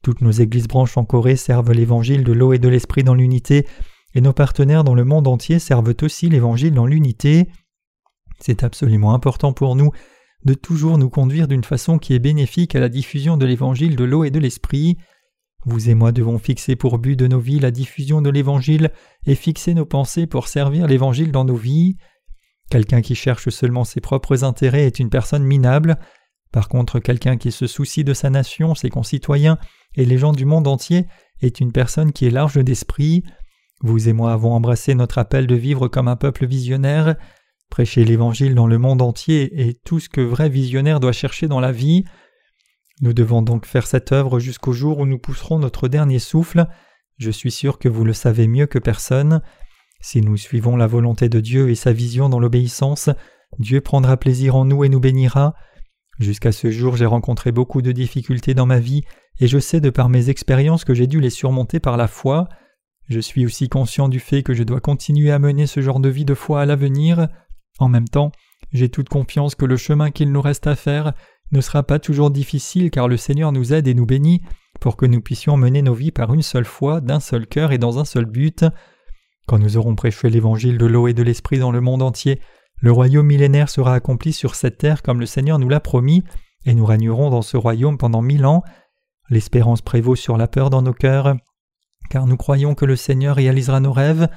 Toutes 0.02 0.20
nos 0.20 0.30
églises 0.30 0.68
branches 0.68 0.96
en 0.96 1.04
Corée 1.04 1.36
servent 1.36 1.72
l'évangile 1.72 2.24
de 2.24 2.32
l'eau 2.32 2.52
et 2.52 2.58
de 2.58 2.68
l'esprit 2.68 3.02
dans 3.02 3.14
l'unité, 3.14 3.66
et 4.14 4.20
nos 4.20 4.32
partenaires 4.32 4.84
dans 4.84 4.94
le 4.94 5.04
monde 5.04 5.28
entier 5.28 5.58
servent 5.58 5.94
aussi 6.02 6.28
l'évangile 6.28 6.74
dans 6.74 6.86
l'unité. 6.86 7.48
C'est 8.40 8.62
absolument 8.62 9.14
important 9.14 9.52
pour 9.52 9.76
nous 9.76 9.90
de 10.44 10.54
toujours 10.54 10.98
nous 10.98 11.10
conduire 11.10 11.48
d'une 11.48 11.64
façon 11.64 11.98
qui 11.98 12.14
est 12.14 12.20
bénéfique 12.20 12.74
à 12.76 12.80
la 12.80 12.88
diffusion 12.88 13.36
de 13.36 13.46
l'évangile 13.46 13.96
de 13.96 14.04
l'eau 14.04 14.24
et 14.24 14.30
de 14.30 14.38
l'esprit. 14.38 14.96
Vous 15.64 15.90
et 15.90 15.94
moi 15.94 16.12
devons 16.12 16.38
fixer 16.38 16.76
pour 16.76 16.98
but 16.98 17.16
de 17.16 17.26
nos 17.26 17.40
vies 17.40 17.58
la 17.58 17.70
diffusion 17.70 18.22
de 18.22 18.30
l'évangile 18.30 18.90
et 19.26 19.34
fixer 19.34 19.74
nos 19.74 19.86
pensées 19.86 20.26
pour 20.26 20.48
servir 20.48 20.86
l'évangile 20.86 21.32
dans 21.32 21.44
nos 21.44 21.56
vies. 21.56 21.96
Quelqu'un 22.70 23.00
qui 23.00 23.14
cherche 23.14 23.48
seulement 23.48 23.84
ses 23.84 24.00
propres 24.00 24.44
intérêts 24.44 24.86
est 24.86 24.98
une 24.98 25.10
personne 25.10 25.44
minable. 25.44 25.98
Par 26.52 26.68
contre, 26.68 26.98
quelqu'un 27.00 27.36
qui 27.36 27.52
se 27.52 27.66
soucie 27.66 28.04
de 28.04 28.14
sa 28.14 28.30
nation, 28.30 28.74
ses 28.74 28.88
concitoyens 28.88 29.58
et 29.96 30.04
les 30.04 30.18
gens 30.18 30.32
du 30.32 30.44
monde 30.44 30.68
entier 30.68 31.06
est 31.40 31.60
une 31.60 31.72
personne 31.72 32.12
qui 32.12 32.26
est 32.26 32.30
large 32.30 32.62
d'esprit. 32.62 33.24
Vous 33.82 34.08
et 34.08 34.12
moi 34.12 34.32
avons 34.32 34.52
embrassé 34.52 34.94
notre 34.94 35.18
appel 35.18 35.46
de 35.46 35.54
vivre 35.54 35.88
comme 35.88 36.08
un 36.08 36.16
peuple 36.16 36.46
visionnaire. 36.46 37.16
Prêcher 37.70 38.04
l'Évangile 38.04 38.54
dans 38.54 38.66
le 38.66 38.78
monde 38.78 39.02
entier 39.02 39.68
est 39.68 39.84
tout 39.84 40.00
ce 40.00 40.08
que 40.08 40.20
vrai 40.20 40.48
visionnaire 40.48 41.00
doit 41.00 41.12
chercher 41.12 41.48
dans 41.48 41.60
la 41.60 41.72
vie. 41.72 42.04
Nous 43.00 43.12
devons 43.12 43.42
donc 43.42 43.64
faire 43.64 43.86
cette 43.86 44.10
œuvre 44.12 44.40
jusqu'au 44.40 44.72
jour 44.72 44.98
où 44.98 45.06
nous 45.06 45.18
pousserons 45.18 45.58
notre 45.58 45.88
dernier 45.88 46.18
souffle. 46.18 46.66
Je 47.16 47.30
suis 47.30 47.52
sûr 47.52 47.78
que 47.78 47.88
vous 47.88 48.04
le 48.04 48.12
savez 48.12 48.48
mieux 48.48 48.66
que 48.66 48.78
personne. 48.78 49.40
Si 50.00 50.20
nous 50.20 50.36
suivons 50.36 50.76
la 50.76 50.86
volonté 50.86 51.28
de 51.28 51.40
Dieu 51.40 51.70
et 51.70 51.74
sa 51.74 51.92
vision 51.92 52.28
dans 52.28 52.40
l'obéissance, 52.40 53.10
Dieu 53.58 53.80
prendra 53.80 54.16
plaisir 54.16 54.56
en 54.56 54.64
nous 54.64 54.84
et 54.84 54.88
nous 54.88 55.00
bénira. 55.00 55.54
Jusqu'à 56.18 56.50
ce 56.50 56.70
jour, 56.70 56.96
j'ai 56.96 57.06
rencontré 57.06 57.52
beaucoup 57.52 57.82
de 57.82 57.92
difficultés 57.92 58.54
dans 58.54 58.66
ma 58.66 58.80
vie, 58.80 59.02
et 59.38 59.46
je 59.46 59.58
sais 59.58 59.80
de 59.80 59.90
par 59.90 60.08
mes 60.08 60.30
expériences 60.30 60.84
que 60.84 60.94
j'ai 60.94 61.06
dû 61.06 61.20
les 61.20 61.30
surmonter 61.30 61.78
par 61.78 61.96
la 61.96 62.08
foi. 62.08 62.48
Je 63.08 63.20
suis 63.20 63.46
aussi 63.46 63.68
conscient 63.68 64.08
du 64.08 64.18
fait 64.18 64.42
que 64.42 64.54
je 64.54 64.64
dois 64.64 64.80
continuer 64.80 65.30
à 65.30 65.38
mener 65.38 65.66
ce 65.66 65.80
genre 65.80 66.00
de 66.00 66.08
vie 66.08 66.24
de 66.24 66.34
foi 66.34 66.62
à 66.62 66.66
l'avenir. 66.66 67.28
En 67.78 67.88
même 67.88 68.08
temps, 68.08 68.32
j'ai 68.72 68.88
toute 68.88 69.08
confiance 69.08 69.54
que 69.54 69.64
le 69.64 69.76
chemin 69.76 70.10
qu'il 70.10 70.32
nous 70.32 70.42
reste 70.42 70.66
à 70.66 70.74
faire 70.74 71.14
ne 71.52 71.60
sera 71.60 71.82
pas 71.82 71.98
toujours 71.98 72.30
difficile 72.30 72.90
car 72.90 73.08
le 73.08 73.16
Seigneur 73.16 73.52
nous 73.52 73.72
aide 73.72 73.88
et 73.88 73.94
nous 73.94 74.06
bénit 74.06 74.42
pour 74.80 74.96
que 74.96 75.06
nous 75.06 75.20
puissions 75.20 75.56
mener 75.56 75.82
nos 75.82 75.94
vies 75.94 76.12
par 76.12 76.32
une 76.32 76.42
seule 76.42 76.64
foi, 76.64 77.00
d'un 77.00 77.20
seul 77.20 77.46
cœur 77.46 77.72
et 77.72 77.78
dans 77.78 77.98
un 77.98 78.04
seul 78.04 78.26
but. 78.26 78.64
Quand 79.46 79.58
nous 79.58 79.76
aurons 79.76 79.94
prêché 79.94 80.28
l'évangile 80.30 80.78
de 80.78 80.86
l'eau 80.86 81.08
et 81.08 81.14
de 81.14 81.22
l'esprit 81.22 81.58
dans 81.58 81.72
le 81.72 81.80
monde 81.80 82.02
entier, 82.02 82.40
le 82.80 82.92
royaume 82.92 83.26
millénaire 83.26 83.70
sera 83.70 83.94
accompli 83.94 84.32
sur 84.32 84.54
cette 84.54 84.78
terre 84.78 85.02
comme 85.02 85.20
le 85.20 85.26
Seigneur 85.26 85.58
nous 85.58 85.68
l'a 85.68 85.80
promis, 85.80 86.22
et 86.64 86.74
nous 86.74 86.84
régnerons 86.84 87.30
dans 87.30 87.42
ce 87.42 87.56
royaume 87.56 87.98
pendant 87.98 88.22
mille 88.22 88.46
ans. 88.46 88.62
L'espérance 89.30 89.82
prévaut 89.82 90.16
sur 90.16 90.36
la 90.36 90.48
peur 90.48 90.70
dans 90.70 90.82
nos 90.82 90.92
cœurs, 90.92 91.34
car 92.10 92.26
nous 92.26 92.36
croyons 92.36 92.74
que 92.74 92.84
le 92.84 92.96
Seigneur 92.96 93.36
réalisera 93.36 93.80
nos 93.80 93.92
rêves. 93.92 94.28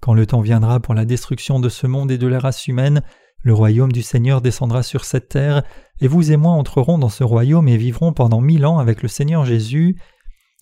Quand 0.00 0.14
le 0.14 0.26
temps 0.26 0.40
viendra 0.40 0.80
pour 0.80 0.94
la 0.94 1.04
destruction 1.04 1.60
de 1.60 1.68
ce 1.68 1.86
monde 1.86 2.10
et 2.10 2.18
de 2.18 2.26
la 2.26 2.38
race 2.38 2.66
humaine, 2.66 3.02
le 3.46 3.54
royaume 3.54 3.92
du 3.92 4.02
Seigneur 4.02 4.40
descendra 4.40 4.82
sur 4.82 5.04
cette 5.04 5.28
terre, 5.28 5.62
et 6.00 6.08
vous 6.08 6.32
et 6.32 6.36
moi 6.36 6.50
entrerons 6.50 6.98
dans 6.98 7.08
ce 7.08 7.22
royaume 7.22 7.68
et 7.68 7.76
vivrons 7.76 8.12
pendant 8.12 8.40
mille 8.40 8.66
ans 8.66 8.80
avec 8.80 9.02
le 9.02 9.08
Seigneur 9.08 9.44
Jésus. 9.44 9.96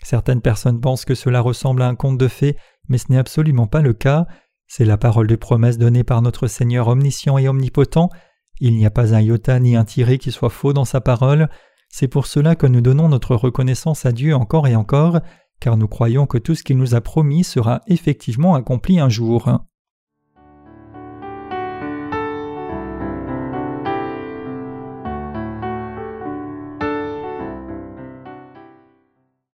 Certaines 0.03 0.43
personnes 0.43 0.83
pensent 0.83 1.07
que 1.07 1.15
cela 1.15 1.41
ressemble 1.41 1.81
à 1.81 1.89
un 1.89 1.95
conte 1.95 2.19
de 2.19 2.29
fées, 2.29 2.59
mais 2.91 2.99
ce 2.99 3.07
n'est 3.11 3.17
absolument 3.17 3.67
pas 3.67 3.81
le 3.81 3.95
cas. 3.95 4.27
C'est 4.67 4.85
la 4.85 4.99
parole 4.99 5.29
de 5.29 5.35
promesse 5.35 5.79
donnée 5.79 6.05
par 6.05 6.21
notre 6.21 6.47
Seigneur 6.47 6.89
omniscient 6.89 7.39
et 7.39 7.49
omnipotent. 7.49 8.11
Il 8.61 8.77
n'y 8.77 8.85
a 8.85 8.91
pas 8.91 9.15
un 9.15 9.21
iota 9.23 9.59
ni 9.61 9.77
un 9.77 9.87
tiré 9.87 10.19
qui 10.19 10.31
soit 10.31 10.51
faux 10.51 10.75
dans 10.75 10.85
sa 10.85 11.01
parole. 11.01 11.49
C'est 11.89 12.09
pour 12.09 12.27
cela 12.27 12.55
que 12.55 12.67
nous 12.67 12.83
donnons 12.83 13.09
notre 13.09 13.35
reconnaissance 13.35 14.05
à 14.05 14.13
Dieu 14.13 14.37
encore 14.37 14.67
et 14.67 14.77
encore, 14.77 15.21
car 15.59 15.79
nous 15.79 15.89
croyons 15.89 16.27
que 16.27 16.37
tout 16.37 16.55
ce 16.55 16.63
qu'il 16.63 16.77
nous 16.77 16.95
a 16.95 17.01
promis 17.01 17.45
sera 17.45 17.81
effectivement 17.87 18.55
accompli 18.55 19.01
un 19.01 19.09
jour. 19.09 19.59